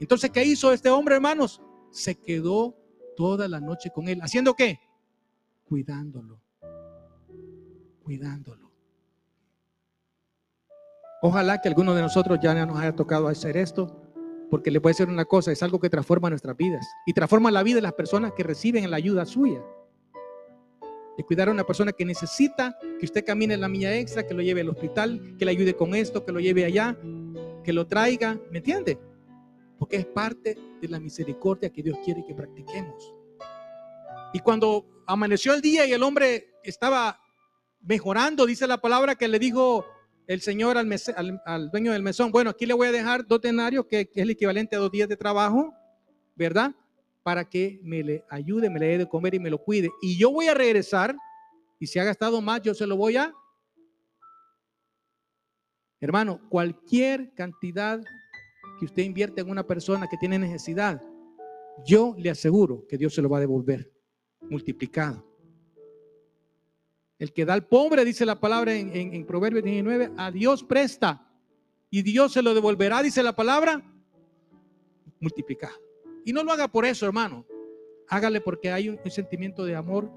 Entonces, 0.00 0.30
¿qué 0.30 0.44
hizo 0.44 0.72
este 0.72 0.90
hombre, 0.90 1.14
hermanos? 1.14 1.62
Se 1.90 2.16
quedó 2.16 2.76
toda 3.16 3.46
la 3.46 3.60
noche 3.60 3.90
con 3.94 4.08
él. 4.08 4.20
¿Haciendo 4.20 4.54
qué? 4.54 4.80
Cuidándolo. 5.64 6.42
Cuidándolo. 8.02 8.70
Ojalá 11.22 11.60
que 11.60 11.68
alguno 11.68 11.94
de 11.94 12.02
nosotros 12.02 12.38
ya 12.42 12.66
nos 12.66 12.78
haya 12.78 12.96
tocado 12.96 13.28
hacer 13.28 13.56
esto, 13.56 14.09
porque 14.50 14.70
le 14.70 14.80
puede 14.80 14.94
ser 14.94 15.08
una 15.08 15.24
cosa, 15.24 15.52
es 15.52 15.62
algo 15.62 15.78
que 15.78 15.88
transforma 15.88 16.28
nuestras 16.28 16.56
vidas 16.56 16.86
y 17.06 17.12
transforma 17.12 17.50
la 17.50 17.62
vida 17.62 17.76
de 17.76 17.82
las 17.82 17.92
personas 17.92 18.32
que 18.32 18.42
reciben 18.42 18.90
la 18.90 18.96
ayuda 18.96 19.24
suya. 19.24 19.62
De 21.16 21.24
cuidar 21.24 21.48
a 21.48 21.52
una 21.52 21.64
persona 21.64 21.92
que 21.92 22.04
necesita 22.04 22.76
que 22.98 23.06
usted 23.06 23.24
camine 23.24 23.56
la 23.56 23.68
milla 23.68 23.94
extra, 23.94 24.26
que 24.26 24.34
lo 24.34 24.42
lleve 24.42 24.62
al 24.62 24.70
hospital, 24.70 25.36
que 25.38 25.44
le 25.44 25.50
ayude 25.52 25.74
con 25.74 25.94
esto, 25.94 26.24
que 26.24 26.32
lo 26.32 26.40
lleve 26.40 26.64
allá, 26.64 26.98
que 27.62 27.72
lo 27.72 27.86
traiga, 27.86 28.40
¿me 28.50 28.58
entiende? 28.58 28.98
Porque 29.78 29.96
es 29.96 30.06
parte 30.06 30.58
de 30.80 30.88
la 30.88 30.98
misericordia 30.98 31.70
que 31.70 31.82
Dios 31.82 31.98
quiere 32.04 32.24
que 32.26 32.34
practiquemos. 32.34 33.14
Y 34.32 34.40
cuando 34.40 34.86
amaneció 35.06 35.54
el 35.54 35.60
día 35.60 35.86
y 35.86 35.92
el 35.92 36.02
hombre 36.02 36.54
estaba 36.64 37.20
mejorando, 37.82 38.46
dice 38.46 38.66
la 38.66 38.80
palabra 38.80 39.14
que 39.14 39.28
le 39.28 39.38
dijo 39.38 39.84
el 40.30 40.40
señor 40.42 40.78
al, 40.78 41.70
dueño 41.72 41.92
del 41.92 42.04
mesón, 42.04 42.30
bueno, 42.30 42.50
aquí 42.50 42.64
le 42.64 42.72
voy 42.72 42.86
a 42.86 42.92
dejar 42.92 43.26
dos 43.26 43.40
denarios, 43.40 43.86
que, 43.86 44.02
es 44.02 44.08
el 44.14 44.30
equivalente 44.30 44.76
a 44.76 44.78
dos 44.78 44.92
días 44.92 45.08
de 45.08 45.16
trabajo, 45.16 45.74
¿verdad? 46.36 46.72
Para 47.24 47.44
que 47.44 47.80
me 47.82 48.04
le 48.04 48.24
ayude, 48.30 48.70
me 48.70 48.78
le 48.78 48.86
dé 48.86 48.98
de 48.98 49.08
comer 49.08 49.34
y 49.34 49.40
me 49.40 49.50
lo 49.50 49.58
cuide. 49.58 49.90
Y 50.00 50.16
yo 50.16 50.30
voy 50.30 50.46
a 50.46 50.54
regresar, 50.54 51.16
y 51.80 51.88
si 51.88 51.98
ha 51.98 52.04
gastado 52.04 52.40
más, 52.40 52.62
yo 52.62 52.74
se 52.74 52.86
lo 52.86 52.96
voy 52.96 53.16
a... 53.16 53.34
Hermano, 55.98 56.40
cualquier 56.48 57.34
cantidad 57.34 58.00
que 58.78 58.84
usted 58.84 59.02
invierte 59.02 59.40
en 59.40 59.50
una 59.50 59.66
persona 59.66 60.06
que 60.08 60.16
tiene 60.16 60.38
necesidad, 60.38 61.02
yo 61.84 62.14
le 62.16 62.30
aseguro 62.30 62.86
que 62.86 62.96
Dios 62.96 63.12
se 63.16 63.20
lo 63.20 63.28
va 63.28 63.38
a 63.38 63.40
devolver 63.40 63.92
multiplicado. 64.42 65.29
El 67.20 67.34
que 67.34 67.44
da 67.44 67.52
al 67.52 67.66
pobre, 67.66 68.02
dice 68.06 68.24
la 68.24 68.40
palabra 68.40 68.74
en, 68.74 68.96
en, 68.96 69.26
Proverbios 69.26 69.62
19, 69.62 70.12
a 70.16 70.30
Dios 70.30 70.64
presta 70.64 71.30
y 71.90 72.00
Dios 72.00 72.32
se 72.32 72.40
lo 72.40 72.54
devolverá, 72.54 73.02
dice 73.02 73.22
la 73.22 73.36
palabra, 73.36 73.84
multiplicado. 75.20 75.76
Y 76.24 76.32
no 76.32 76.42
lo 76.42 76.50
haga 76.50 76.66
por 76.68 76.86
eso, 76.86 77.04
hermano. 77.04 77.44
Hágale 78.08 78.40
porque 78.40 78.72
hay 78.72 78.88
un, 78.88 78.98
sentimiento 79.10 79.66
de 79.66 79.76
amor, 79.76 80.10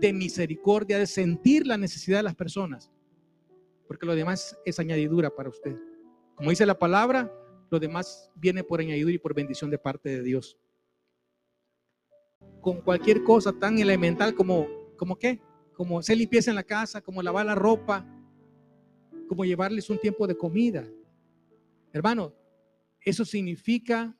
de 0.00 0.12
misericordia, 0.12 0.98
de 0.98 1.06
sentir 1.06 1.66
la 1.66 1.78
necesidad 1.78 2.18
de 2.18 2.24
las 2.24 2.36
personas. 2.36 2.90
porque 3.88 4.06
lo 4.06 4.14
demás 4.14 4.56
es 4.66 4.78
añadidura 4.78 5.34
para 5.34 5.48
usted. 5.48 5.74
Como 6.36 6.50
dice 6.50 6.66
la 6.66 6.78
palabra, 6.78 7.32
lo 7.70 7.80
demás 7.80 8.30
viene 8.36 8.62
por 8.62 8.80
añadidura 8.80 9.14
y 9.14 9.18
por 9.18 9.34
bendición 9.34 9.70
de 9.70 9.78
parte 9.78 10.10
de 10.10 10.22
Dios. 10.22 10.58
Con 12.60 12.82
cualquier 12.82 13.24
cosa 13.24 13.52
tan 13.52 13.78
elemental 13.78 14.34
como, 14.34 14.68
como 14.96 15.16
qué, 15.16 15.40
como 15.80 15.98
hacer 15.98 16.18
limpieza 16.18 16.50
en 16.50 16.56
la 16.56 16.62
casa, 16.62 17.00
como 17.00 17.22
lavar 17.22 17.46
la 17.46 17.54
ropa, 17.54 18.06
como 19.26 19.46
llevarles 19.46 19.88
un 19.88 19.96
tiempo 19.98 20.26
de 20.26 20.36
comida. 20.36 20.86
Hermano, 21.90 22.34
eso 23.00 23.24
significa 23.24 24.14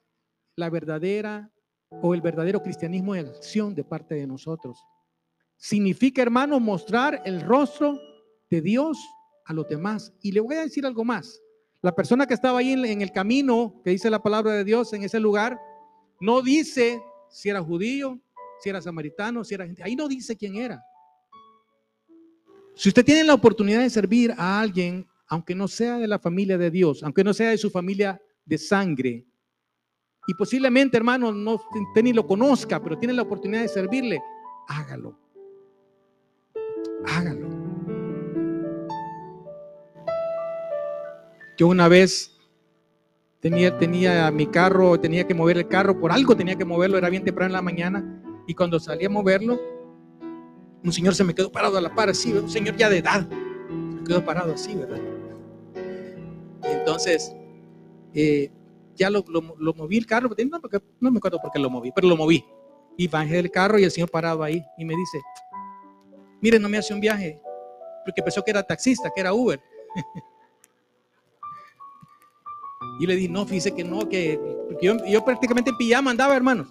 la 0.56 0.70
verdadera 0.70 1.52
o 1.90 2.14
el 2.14 2.22
verdadero 2.22 2.62
cristianismo 2.62 3.14
en 3.14 3.26
acción 3.26 3.74
de 3.74 3.84
parte 3.84 4.14
de 4.14 4.26
nosotros. 4.26 4.82
Significa, 5.58 6.22
hermano, 6.22 6.58
mostrar 6.60 7.20
el 7.26 7.42
rostro 7.42 8.00
de 8.48 8.62
Dios 8.62 8.96
a 9.44 9.52
los 9.52 9.68
demás. 9.68 10.14
Y 10.22 10.32
le 10.32 10.40
voy 10.40 10.56
a 10.56 10.62
decir 10.62 10.86
algo 10.86 11.04
más. 11.04 11.42
La 11.82 11.94
persona 11.94 12.26
que 12.26 12.32
estaba 12.32 12.60
ahí 12.60 12.72
en 12.72 13.02
el 13.02 13.12
camino, 13.12 13.82
que 13.84 13.90
dice 13.90 14.08
la 14.08 14.22
palabra 14.22 14.54
de 14.54 14.64
Dios 14.64 14.94
en 14.94 15.02
ese 15.02 15.20
lugar, 15.20 15.60
no 16.22 16.40
dice 16.40 17.02
si 17.28 17.50
era 17.50 17.62
judío, 17.62 18.18
si 18.60 18.70
era 18.70 18.80
samaritano, 18.80 19.44
si 19.44 19.52
era 19.56 19.66
gente. 19.66 19.82
Ahí 19.82 19.94
no 19.94 20.08
dice 20.08 20.34
quién 20.34 20.56
era. 20.56 20.82
Si 22.80 22.88
usted 22.88 23.04
tiene 23.04 23.24
la 23.24 23.34
oportunidad 23.34 23.80
de 23.80 23.90
servir 23.90 24.32
a 24.38 24.58
alguien, 24.58 25.06
aunque 25.28 25.54
no 25.54 25.68
sea 25.68 25.98
de 25.98 26.08
la 26.08 26.18
familia 26.18 26.56
de 26.56 26.70
Dios, 26.70 27.02
aunque 27.02 27.22
no 27.22 27.34
sea 27.34 27.50
de 27.50 27.58
su 27.58 27.68
familia 27.68 28.18
de 28.46 28.56
sangre, 28.56 29.26
y 30.26 30.32
posiblemente, 30.32 30.96
hermano, 30.96 31.30
no 31.30 31.56
usted 31.56 32.02
ni 32.02 32.14
lo 32.14 32.26
conozca, 32.26 32.82
pero 32.82 32.96
tiene 32.96 33.12
la 33.12 33.20
oportunidad 33.20 33.60
de 33.60 33.68
servirle, 33.68 34.22
hágalo. 34.66 35.14
Hágalo. 37.04 37.48
Yo 41.58 41.68
una 41.68 41.86
vez 41.86 42.34
tenía, 43.40 43.76
tenía 43.76 44.30
mi 44.30 44.46
carro, 44.46 44.98
tenía 44.98 45.26
que 45.26 45.34
mover 45.34 45.58
el 45.58 45.68
carro, 45.68 46.00
por 46.00 46.12
algo 46.12 46.34
tenía 46.34 46.56
que 46.56 46.64
moverlo, 46.64 46.96
era 46.96 47.10
bien 47.10 47.24
temprano 47.24 47.48
en 47.48 47.52
la 47.52 47.60
mañana, 47.60 48.22
y 48.46 48.54
cuando 48.54 48.80
salí 48.80 49.04
a 49.04 49.10
moverlo, 49.10 49.60
un 50.82 50.92
señor 50.92 51.14
se 51.14 51.24
me 51.24 51.34
quedó 51.34 51.52
parado 51.52 51.76
a 51.76 51.80
la 51.80 51.94
par, 51.94 52.08
así, 52.08 52.32
un 52.32 52.50
señor 52.50 52.76
ya 52.76 52.88
de 52.88 52.98
edad, 52.98 53.28
se 53.28 53.74
me 53.74 54.04
quedó 54.04 54.24
parado 54.24 54.54
así, 54.54 54.74
¿verdad? 54.74 55.00
Y 56.64 56.68
entonces, 56.68 57.34
eh, 58.14 58.50
ya 58.96 59.10
lo, 59.10 59.22
moví 59.74 59.98
el 59.98 60.06
carro, 60.06 60.30
no, 61.00 61.10
me 61.10 61.18
acuerdo 61.18 61.40
por 61.40 61.50
qué 61.50 61.58
lo 61.58 61.70
moví, 61.70 61.92
pero 61.92 62.08
lo 62.08 62.16
moví. 62.16 62.44
Y 62.96 63.08
bajé 63.08 63.36
del 63.36 63.50
carro 63.50 63.78
y 63.78 63.84
el 63.84 63.90
señor 63.90 64.10
parado 64.10 64.42
ahí 64.42 64.62
y 64.76 64.84
me 64.84 64.94
dice, 64.94 65.20
mire, 66.40 66.58
no 66.58 66.68
me 66.68 66.78
hace 66.78 66.92
un 66.92 67.00
viaje, 67.00 67.40
porque 68.04 68.22
pensó 68.22 68.42
que 68.42 68.50
era 68.50 68.62
taxista, 68.62 69.10
que 69.14 69.20
era 69.20 69.32
Uber. 69.32 69.60
y 73.00 73.06
le 73.06 73.16
dije, 73.16 73.28
no, 73.28 73.46
fíjese 73.46 73.74
que 73.74 73.84
no, 73.84 74.08
que 74.08 74.38
yo, 74.82 75.04
yo 75.06 75.24
prácticamente 75.24 75.70
en 75.70 75.76
pijama 75.76 76.10
andaba, 76.10 76.36
hermanos. 76.36 76.68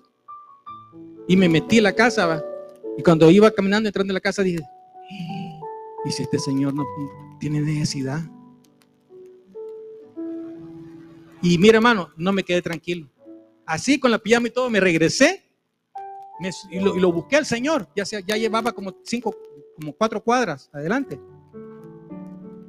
Y 1.28 1.38
me 1.38 1.48
metí 1.48 1.78
en 1.78 1.84
la 1.84 1.94
casa. 1.94 2.44
Y 3.00 3.02
cuando 3.02 3.32
iba 3.32 3.50
caminando, 3.50 3.88
entrando 3.88 4.12
en 4.12 4.16
la 4.16 4.20
casa, 4.20 4.44
dije, 4.44 4.60
¿y 6.04 6.12
si 6.12 6.24
este 6.24 6.38
señor 6.38 6.74
no 6.74 6.84
tiene 7.40 7.62
necesidad? 7.62 8.20
Y 11.42 11.58
mira, 11.58 11.78
hermano, 11.78 12.10
no 12.18 12.34
me 12.34 12.44
quedé 12.44 12.62
tranquilo. 12.62 13.10
Así 13.66 14.02
con 14.02 14.12
la 14.12 14.20
pijama 14.20 14.50
y 14.50 14.52
todo, 14.52 14.70
me 14.70 14.82
regresé 14.82 15.46
y, 16.70 16.80
lo, 16.82 17.14
busqué 17.14 17.38
al 17.38 17.46
Señor. 17.46 17.88
Ya, 17.96 18.04
ya 18.04 18.36
llevaba 18.36 18.74
como 18.74 18.94
cinco, 19.06 19.34
como 19.78 19.94
cuatro 19.94 20.22
cuadras 20.22 20.70
adelante. 20.74 21.18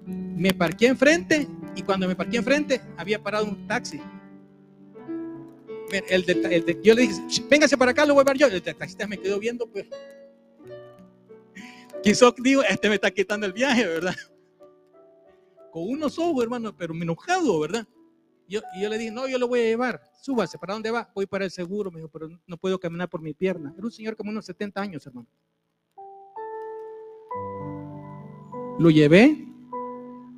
Me 0.07 0.55
parqué 0.55 0.87
enfrente 0.87 1.49
y 1.75 1.83
cuando 1.83 2.07
me 2.07 2.15
parqué 2.15 2.37
enfrente 2.37 2.81
había 2.97 3.21
parado 3.21 3.47
un 3.47 3.67
taxi. 3.67 4.01
El 5.91 6.25
yo 6.85 6.95
le 6.95 7.03
dije, 7.03 7.21
véngase 7.51 7.77
para 7.77 7.91
acá, 7.91 8.07
lo 8.07 8.15
voy 8.15 8.21
a 8.21 8.25
ver 8.27 8.39
yo. 8.39 8.47
El 8.47 8.63
taxista 8.63 9.09
me 9.09 9.19
quedó 9.19 9.41
viendo, 9.41 9.67
pues. 9.67 9.87
Quiso, 12.03 12.35
digo, 12.39 12.63
este 12.63 12.89
me 12.89 12.95
está 12.95 13.11
quitando 13.11 13.47
el 13.47 13.53
viaje, 13.53 13.87
¿verdad? 13.87 14.15
Con 15.71 15.89
unos 15.89 16.19
ojos, 16.19 16.43
hermano, 16.43 16.75
pero 16.75 16.95
me 16.95 17.03
enojado, 17.03 17.61
¿verdad? 17.61 17.87
Yo, 18.49 18.61
y 18.75 18.83
yo 18.83 18.89
le 18.89 18.99
dije, 18.99 19.11
no, 19.11 19.29
yo 19.29 19.39
lo 19.39 19.47
voy 19.47 19.61
a 19.61 19.65
llevar, 19.65 20.03
súbase, 20.21 20.59
¿para 20.59 20.73
dónde 20.73 20.91
va? 20.91 21.11
Voy 21.15 21.27
para 21.27 21.45
el 21.45 21.51
seguro, 21.51 21.91
me 21.91 21.99
dijo, 21.99 22.09
pero 22.09 22.29
no 22.47 22.57
puedo 22.57 22.81
caminar 22.81 23.09
por 23.09 23.21
mi 23.21 23.35
pierna. 23.35 23.73
Era 23.77 23.85
un 23.85 23.93
señor 23.93 24.17
como 24.17 24.31
unos 24.31 24.47
70 24.47 24.81
años, 24.81 25.07
hermano. 25.07 25.29
Lo 28.79 28.91
llevé 28.91 29.47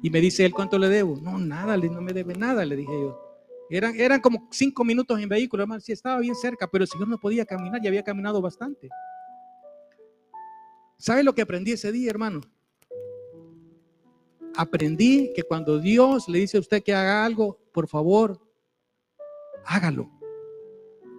y 0.03 0.11
me 0.11 0.20
dice 0.20 0.44
él, 0.44 0.53
¿cuánto 0.53 0.79
le 0.79 0.88
debo? 0.88 1.16
No, 1.22 1.38
nada, 1.38 1.77
no 1.77 2.03
me 2.03 2.12
debe 2.12 2.35
nada, 2.35 2.64
le 2.64 2.77
dije 2.77 2.92
yo. 2.92 3.18
Eran, 3.70 3.98
eran 3.98 4.20
como 4.20 4.48
cinco 4.51 4.85
minutos 4.85 5.18
en 5.18 5.29
vehículo, 5.29 5.62
hermano, 5.62 5.81
sí 5.81 5.92
estaba 5.92 6.18
bien 6.18 6.35
cerca, 6.35 6.66
pero 6.66 6.85
el 6.85 6.88
señor 6.88 7.09
no 7.09 7.18
podía 7.18 7.46
caminar, 7.46 7.81
ya 7.81 7.88
había 7.88 8.03
caminado 8.03 8.42
bastante. 8.42 8.90
¿Sabe 11.03 11.25
lo 11.25 11.35
que 11.35 11.43
aprendí 11.43 11.73
ese 11.73 11.91
día, 11.91 12.11
hermano? 12.11 12.43
Aprendí 14.55 15.33
que 15.35 15.43
cuando 15.43 15.81
Dios 15.81 16.29
le 16.29 16.38
dice 16.38 16.59
a 16.59 16.61
usted 16.61 16.81
que 16.81 16.95
haga 16.95 17.25
algo, 17.25 17.59
por 17.73 17.88
favor, 17.88 18.41
hágalo. 19.65 20.09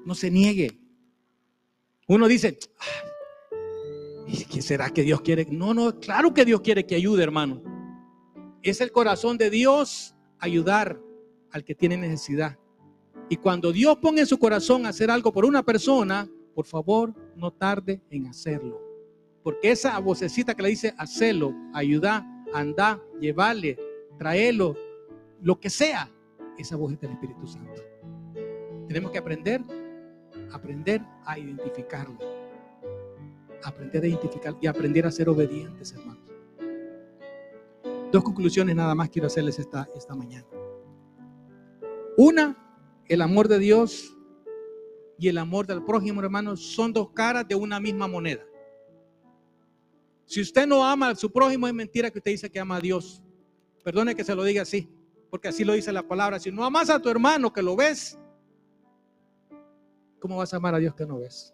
No 0.06 0.16
se 0.16 0.32
niegue. 0.32 0.80
Uno 2.08 2.30
dice, 2.30 2.58
¿qué 4.50 4.62
será 4.62 4.90
que 4.90 5.02
Dios 5.02 5.20
quiere? 5.20 5.48
No, 5.52 5.74
no, 5.74 6.00
claro 6.00 6.34
que 6.34 6.46
Dios 6.46 6.62
quiere 6.62 6.86
que 6.86 6.96
ayude, 6.96 7.22
hermano. 7.22 7.62
Es 8.62 8.80
el 8.80 8.90
corazón 8.90 9.38
de 9.38 9.50
Dios 9.50 10.16
ayudar 10.40 10.98
al 11.52 11.66
que 11.66 11.76
tiene 11.76 11.98
necesidad. 11.98 12.58
Y 13.28 13.36
cuando 13.36 13.74
Dios 13.74 13.98
pone 13.98 14.22
en 14.22 14.28
su 14.28 14.40
corazón 14.40 14.86
hacer 14.86 15.12
algo 15.12 15.34
por 15.34 15.44
una 15.44 15.62
persona, 15.62 16.30
por 16.56 16.68
favor, 16.68 17.14
no 17.36 17.52
tarde 17.52 18.02
en 18.10 18.28
hacerlo. 18.28 18.83
Porque 19.44 19.72
esa 19.72 20.00
vocecita 20.00 20.56
que 20.56 20.64
le 20.64 20.70
dice, 20.70 20.94
hacelo, 20.98 21.54
ayuda, 21.74 22.26
anda, 22.54 23.02
llevarle, 23.20 23.78
traerlo, 24.18 24.76
lo 25.42 25.60
que 25.60 25.70
sea, 25.70 26.10
esa 26.58 26.78
voz 26.78 26.94
es 26.94 27.02
del 27.02 27.12
Espíritu 27.12 27.46
Santo. 27.46 27.82
Tenemos 28.88 29.12
que 29.12 29.18
aprender, 29.18 29.62
aprender 30.52 31.02
a 31.26 31.38
identificarlo. 31.38 32.18
Aprender 33.64 34.04
a 34.04 34.08
identificar 34.08 34.56
y 34.62 34.68
aprender 34.68 35.06
a 35.06 35.12
ser 35.12 35.30
obedientes, 35.30 35.94
hermanos. 35.94 36.24
Dos 38.12 38.24
conclusiones 38.24 38.76
nada 38.76 38.94
más 38.94 39.10
quiero 39.10 39.28
hacerles 39.28 39.58
esta, 39.60 39.90
esta 39.96 40.16
mañana. 40.16 40.46
Una, 42.16 42.56
el 43.08 43.22
amor 43.22 43.48
de 43.48 43.60
Dios 43.60 44.16
y 45.18 45.30
el 45.30 45.38
amor 45.38 45.66
del 45.66 45.84
prójimo, 45.84 46.22
hermanos, 46.22 46.62
son 46.62 46.94
dos 46.94 47.10
caras 47.10 47.48
de 47.48 47.56
una 47.56 47.80
misma 47.80 48.08
moneda. 48.08 48.44
Si 50.26 50.42
usted 50.42 50.66
no 50.66 50.86
ama 50.86 51.10
a 51.10 51.16
su 51.16 51.32
prójimo, 51.32 51.68
es 51.68 51.74
mentira 51.74 52.10
que 52.10 52.20
usted 52.20 52.32
dice 52.32 52.50
que 52.50 52.60
ama 52.60 52.78
a 52.78 52.82
Dios. 52.82 53.22
Perdone 53.84 54.16
que 54.16 54.24
se 54.24 54.34
lo 54.36 54.44
diga 54.44 54.62
así, 54.62 54.90
porque 55.30 55.50
así 55.50 55.64
lo 55.64 55.74
dice 55.74 55.92
la 55.92 56.08
palabra. 56.08 56.40
Si 56.40 56.52
no 56.52 56.64
amas 56.64 56.90
a 56.90 57.00
tu 57.00 57.10
hermano 57.10 57.52
que 57.52 57.62
lo 57.62 57.76
ves, 57.76 58.18
¿cómo 60.20 60.38
vas 60.38 60.54
a 60.54 60.58
amar 60.58 60.76
a 60.76 60.80
Dios 60.80 60.96
que 60.96 61.06
no 61.06 61.20
ves? 61.20 61.54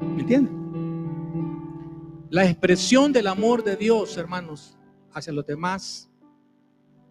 ¿Me 0.00 0.20
entiende? 0.20 0.50
La 2.30 2.48
expresión 2.48 3.12
del 3.12 3.26
amor 3.26 3.62
de 3.62 3.76
Dios, 3.76 4.16
hermanos, 4.16 4.76
hacia 5.12 5.32
los 5.32 5.46
demás 5.46 6.10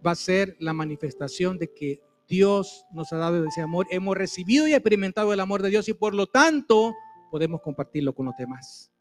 va 0.06 0.12
a 0.12 0.16
ser 0.16 0.58
la 0.60 0.74
manifestación 0.74 1.58
de 1.58 1.72
que 1.74 2.02
Dios 2.28 2.86
nos 2.92 3.14
ha 3.14 3.18
dado 3.18 3.46
ese 3.46 3.62
amor. 3.62 3.88
Hemos 3.90 4.18
recibido 4.18 4.68
y 4.68 4.74
experimentado 4.74 5.32
el 5.34 5.40
amor 5.40 5.62
de 5.62 5.70
Dios 5.70 5.88
y 5.88 5.94
por 5.94 6.14
lo 6.14 6.28
tanto 6.28 6.94
podemos 7.32 7.62
compartirlo 7.62 8.14
con 8.14 8.26
los 8.26 8.36
demás. 8.38 8.93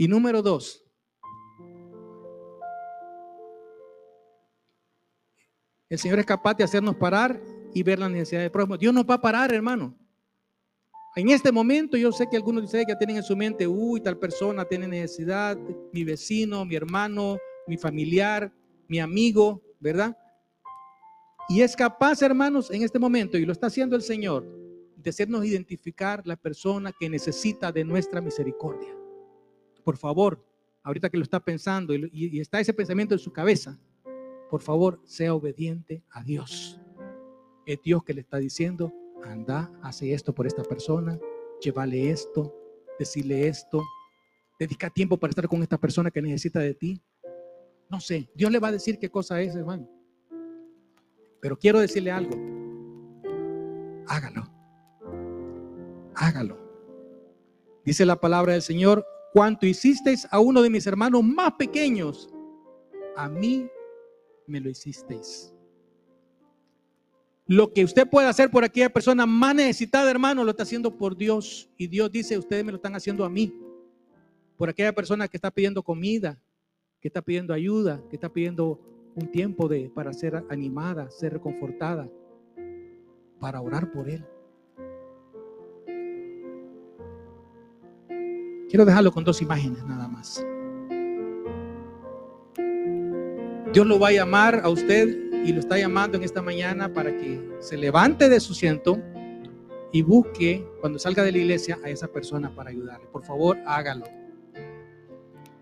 Y 0.00 0.06
número 0.06 0.42
dos, 0.42 0.84
el 5.88 5.98
Señor 5.98 6.20
es 6.20 6.26
capaz 6.26 6.54
de 6.54 6.62
hacernos 6.62 6.94
parar 6.94 7.42
y 7.74 7.82
ver 7.82 7.98
la 7.98 8.08
necesidad 8.08 8.42
del 8.42 8.52
prójimo. 8.52 8.78
Dios 8.78 8.94
nos 8.94 9.04
va 9.04 9.14
a 9.14 9.20
parar, 9.20 9.52
hermano. 9.52 9.98
En 11.16 11.30
este 11.30 11.50
momento 11.50 11.96
yo 11.96 12.12
sé 12.12 12.28
que 12.30 12.36
algunos 12.36 12.62
de 12.62 12.66
ustedes 12.66 12.86
ya 12.86 12.96
tienen 12.96 13.16
en 13.16 13.24
su 13.24 13.36
mente, 13.36 13.66
uy, 13.66 14.00
tal 14.00 14.16
persona 14.16 14.64
tiene 14.64 14.86
necesidad, 14.86 15.58
mi 15.92 16.04
vecino, 16.04 16.64
mi 16.64 16.76
hermano, 16.76 17.36
mi 17.66 17.76
familiar, 17.76 18.52
mi 18.86 19.00
amigo, 19.00 19.60
¿verdad? 19.80 20.16
Y 21.48 21.60
es 21.60 21.74
capaz, 21.74 22.22
hermanos, 22.22 22.70
en 22.70 22.84
este 22.84 23.00
momento, 23.00 23.36
y 23.36 23.44
lo 23.44 23.50
está 23.50 23.66
haciendo 23.66 23.96
el 23.96 24.02
Señor, 24.02 24.46
de 24.94 25.10
hacernos 25.10 25.44
identificar 25.44 26.24
la 26.24 26.36
persona 26.36 26.92
que 26.92 27.10
necesita 27.10 27.72
de 27.72 27.82
nuestra 27.82 28.20
misericordia 28.20 28.97
por 29.88 29.96
favor, 29.96 30.44
ahorita 30.82 31.08
que 31.08 31.16
lo 31.16 31.22
está 31.22 31.40
pensando 31.40 31.94
y, 31.94 32.38
está 32.38 32.60
ese 32.60 32.74
pensamiento 32.74 33.14
en 33.14 33.18
su 33.18 33.32
cabeza, 33.32 33.80
por 34.50 34.60
favor, 34.60 35.00
sea 35.06 35.34
obediente 35.34 36.04
a 36.10 36.22
Dios. 36.22 36.78
Es 37.64 37.80
Dios 37.80 38.04
que 38.04 38.12
le 38.12 38.20
está 38.20 38.36
diciendo, 38.36 38.92
anda, 39.24 39.72
hace 39.82 40.12
esto 40.12 40.34
por 40.34 40.46
esta 40.46 40.62
persona, 40.62 41.18
llévale 41.62 42.10
esto, 42.10 42.54
decirle 42.98 43.48
esto, 43.48 43.82
dedica 44.60 44.90
tiempo 44.90 45.16
para 45.16 45.30
estar 45.30 45.48
con 45.48 45.62
esta 45.62 45.78
persona 45.78 46.10
que 46.10 46.20
necesita 46.20 46.60
de 46.60 46.74
ti. 46.74 47.02
No 47.88 47.98
sé, 47.98 48.28
Dios 48.34 48.52
le 48.52 48.58
va 48.58 48.68
a 48.68 48.72
decir 48.72 48.98
qué 48.98 49.08
cosa 49.08 49.40
es, 49.40 49.56
hermano. 49.56 49.88
Pero 51.40 51.58
quiero 51.58 51.80
decirle 51.80 52.10
algo. 52.10 52.36
Hágalo. 54.06 54.52
Hágalo. 56.14 56.58
Dice 57.86 58.04
la 58.04 58.20
palabra 58.20 58.52
del 58.52 58.60
Señor, 58.60 59.06
cuanto 59.32 59.66
hicisteis 59.66 60.26
a 60.30 60.40
uno 60.40 60.62
de 60.62 60.70
mis 60.70 60.86
hermanos 60.86 61.22
más 61.22 61.52
pequeños, 61.54 62.28
a 63.16 63.28
mí 63.28 63.68
me 64.46 64.60
lo 64.60 64.70
hicisteis. 64.70 65.52
Lo 67.46 67.72
que 67.72 67.82
usted 67.82 68.06
puede 68.08 68.28
hacer 68.28 68.50
por 68.50 68.62
aquella 68.62 68.90
persona 68.90 69.24
más 69.24 69.54
necesitada, 69.54 70.10
hermano, 70.10 70.44
lo 70.44 70.50
está 70.50 70.64
haciendo 70.64 70.96
por 70.96 71.16
Dios. 71.16 71.70
Y 71.78 71.86
Dios 71.86 72.12
dice, 72.12 72.36
ustedes 72.36 72.62
me 72.62 72.72
lo 72.72 72.76
están 72.76 72.94
haciendo 72.94 73.24
a 73.24 73.30
mí. 73.30 73.54
Por 74.58 74.68
aquella 74.68 74.92
persona 74.92 75.28
que 75.28 75.38
está 75.38 75.50
pidiendo 75.50 75.82
comida, 75.82 76.38
que 77.00 77.08
está 77.08 77.22
pidiendo 77.22 77.54
ayuda, 77.54 78.02
que 78.10 78.16
está 78.16 78.28
pidiendo 78.28 78.78
un 79.14 79.32
tiempo 79.32 79.66
de, 79.66 79.88
para 79.88 80.12
ser 80.12 80.44
animada, 80.50 81.10
ser 81.10 81.32
reconfortada, 81.32 82.10
para 83.40 83.62
orar 83.62 83.92
por 83.92 84.10
él. 84.10 84.26
Quiero 88.68 88.84
dejarlo 88.84 89.12
con 89.12 89.24
dos 89.24 89.40
imágenes 89.40 89.82
nada 89.84 90.08
más. 90.08 90.44
Dios 93.72 93.86
lo 93.86 93.98
va 93.98 94.08
a 94.08 94.12
llamar 94.12 94.60
a 94.62 94.68
usted 94.68 95.08
y 95.44 95.52
lo 95.52 95.60
está 95.60 95.78
llamando 95.78 96.18
en 96.18 96.24
esta 96.24 96.42
mañana 96.42 96.92
para 96.92 97.16
que 97.16 97.40
se 97.60 97.76
levante 97.76 98.28
de 98.28 98.40
su 98.40 98.52
asiento 98.52 98.98
y 99.90 100.02
busque 100.02 100.66
cuando 100.80 100.98
salga 100.98 101.22
de 101.22 101.32
la 101.32 101.38
iglesia 101.38 101.78
a 101.82 101.88
esa 101.88 102.08
persona 102.08 102.54
para 102.54 102.70
ayudarle. 102.70 103.06
Por 103.06 103.24
favor, 103.24 103.56
hágalo. 103.66 104.04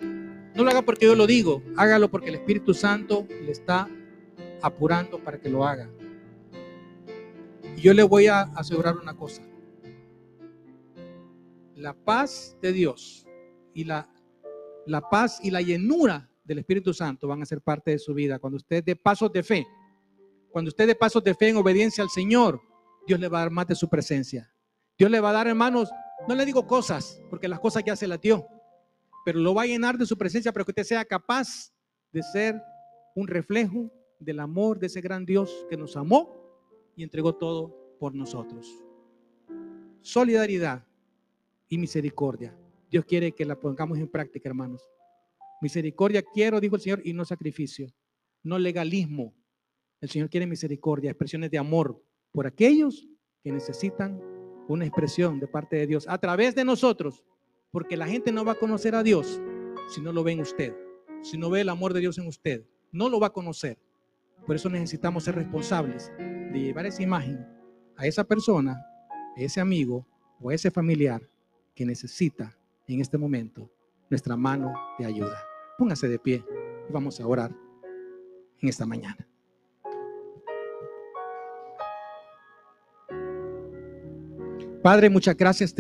No 0.01 0.65
lo 0.65 0.71
haga 0.71 0.83
porque 0.83 1.07
yo 1.07 1.15
lo 1.15 1.27
digo, 1.27 1.63
hágalo 1.77 2.11
porque 2.11 2.31
el 2.31 2.37
Espíritu 2.37 2.75
Santo 2.75 3.27
le 3.29 3.53
está 3.53 3.89
apurando 4.63 5.19
para 5.19 5.39
que 5.39 5.49
lo 5.49 5.65
haga. 5.65 5.89
Y 7.77 7.83
yo 7.83 7.95
le 7.95 8.03
voy 8.03 8.27
a 8.27 8.41
asegurar 8.41 8.97
una 8.97 9.15
cosa. 9.15 9.43
La 11.77 11.95
paz 11.95 12.57
de 12.61 12.73
Dios 12.73 13.27
y 13.75 13.85
la, 13.85 14.09
la 14.87 15.09
paz 15.09 15.39
y 15.43 15.51
la 15.51 15.61
llenura 15.61 16.29
del 16.45 16.59
Espíritu 16.59 16.93
Santo 16.93 17.29
van 17.29 17.43
a 17.43 17.47
ser 17.47 17.61
parte 17.61 17.93
de 17.93 17.99
su 17.99 18.15
vida. 18.15 18.39
Cuando 18.39 18.57
usted 18.57 18.83
dé 18.83 18.97
pasos 18.97 19.33
de 19.33 19.43
fe, 19.43 19.67
cuando 20.51 20.71
usted 20.71 20.87
dé 20.87 20.95
pasos 20.95 21.23
de 21.23 21.35
fe 21.35 21.51
en 21.51 21.57
obediencia 21.57 22.03
al 22.03 22.11
Señor, 22.11 22.61
Dios 23.07 23.21
le 23.21 23.29
va 23.29 23.39
a 23.39 23.41
dar 23.43 23.51
más 23.51 23.67
de 23.67 23.75
su 23.75 23.89
presencia. 23.89 24.53
Dios 24.99 25.11
le 25.11 25.21
va 25.21 25.31
a 25.31 25.35
dar, 25.35 25.47
hermanos, 25.47 25.91
no 26.27 26.35
le 26.35 26.45
digo 26.45 26.67
cosas, 26.67 27.21
porque 27.31 27.47
las 27.47 27.61
cosas 27.61 27.85
ya 27.85 27.95
se 27.95 28.09
las 28.09 28.21
dio 28.21 28.47
pero 29.27 29.41
lo 29.41 29.55
va 29.55 29.63
a 29.63 29.67
llenar 29.67 29.99
de 29.99 30.07
su 30.07 30.17
presencia 30.17 30.53
para 30.53 30.65
que 30.65 30.71
usted 30.71 30.85
sea 30.85 31.05
capaz 31.05 31.73
de 32.13 32.23
ser 32.23 32.63
un 33.17 33.27
reflejo 33.27 33.91
del 34.21 34.39
amor 34.39 34.79
de 34.79 34.87
ese 34.87 35.01
gran 35.01 35.27
Dios 35.27 35.67
que 35.69 35.77
nos 35.77 35.97
amó 35.97 36.33
y 36.95 37.03
entregó 37.03 37.35
todo 37.35 37.97
por 37.99 38.15
nosotros. 38.15 38.73
Solidaridad 40.01 40.87
y 41.69 41.79
misericordia. 41.79 42.57
Dios 42.91 43.05
quiere 43.05 43.33
que 43.33 43.45
la 43.45 43.59
pongamos 43.59 43.99
en 43.99 44.09
práctica, 44.09 44.49
hermanos. 44.49 44.83
Misericordia 45.61 46.23
quiero, 46.23 46.61
dijo 46.61 46.77
el 46.77 46.83
Señor, 46.83 47.01
y 47.05 47.13
no 47.13 47.25
sacrificio, 47.25 47.93
no 48.43 48.59
legalismo. 48.59 49.35
El 50.01 50.11
Señor 50.11 50.29
quiere 50.29 50.47
misericordia, 50.47 51.11
expresiones 51.11 51.51
de 51.51 51.59
amor 51.59 52.03
por 52.33 52.47
aquellos 52.47 53.09
que 53.43 53.51
necesitan 53.51 54.21
una 54.69 54.85
expresión 54.85 55.41
de 55.41 55.49
parte 55.49 55.77
de 55.77 55.87
Dios 55.87 56.07
a 56.09 56.19
través 56.19 56.55
de 56.55 56.65
nosotros 56.65 57.25
porque 57.71 57.97
la 57.97 58.07
gente 58.07 58.33
no 58.33 58.45
va 58.45 58.53
a 58.53 58.59
conocer 58.59 58.95
a 58.95 59.03
Dios 59.03 59.41
si 59.89 60.01
no 60.01 60.13
lo 60.13 60.25
ve 60.25 60.33
en 60.33 60.41
usted, 60.41 60.75
si 61.23 61.37
no 61.37 61.51
ve 61.51 61.61
el 61.61 61.69
amor 61.69 61.93
de 61.93 62.01
Dios 62.01 62.19
en 62.19 62.27
usted. 62.27 62.65
No 62.93 63.09
lo 63.09 63.21
va 63.21 63.29
a 63.29 63.33
conocer. 63.33 63.79
Por 64.47 64.57
eso 64.57 64.71
necesitamos 64.71 65.25
ser 65.25 65.35
responsables 65.35 66.11
de 66.19 66.59
llevar 66.59 66.87
esa 66.87 67.03
imagen 67.03 67.47
a 67.97 68.07
esa 68.07 68.25
persona, 68.25 68.83
a 69.37 69.41
ese 69.41 69.61
amigo 69.61 70.07
o 70.41 70.51
a 70.51 70.55
ese 70.55 70.71
familiar 70.71 71.21
que 71.77 71.85
necesita 71.85 72.59
en 72.89 73.01
este 73.01 73.19
momento 73.19 73.71
nuestra 74.09 74.37
mano 74.37 74.73
de 74.99 75.05
ayuda. 75.05 75.39
Póngase 75.79 76.09
de 76.09 76.19
pie 76.19 76.43
y 76.89 76.93
vamos 76.93 77.21
a 77.21 77.27
orar 77.27 77.55
en 78.61 78.69
esta 78.69 78.87
mañana. 78.87 79.29
Padre, 84.83 85.11
muchas 85.11 85.37
gracias. 85.37 85.75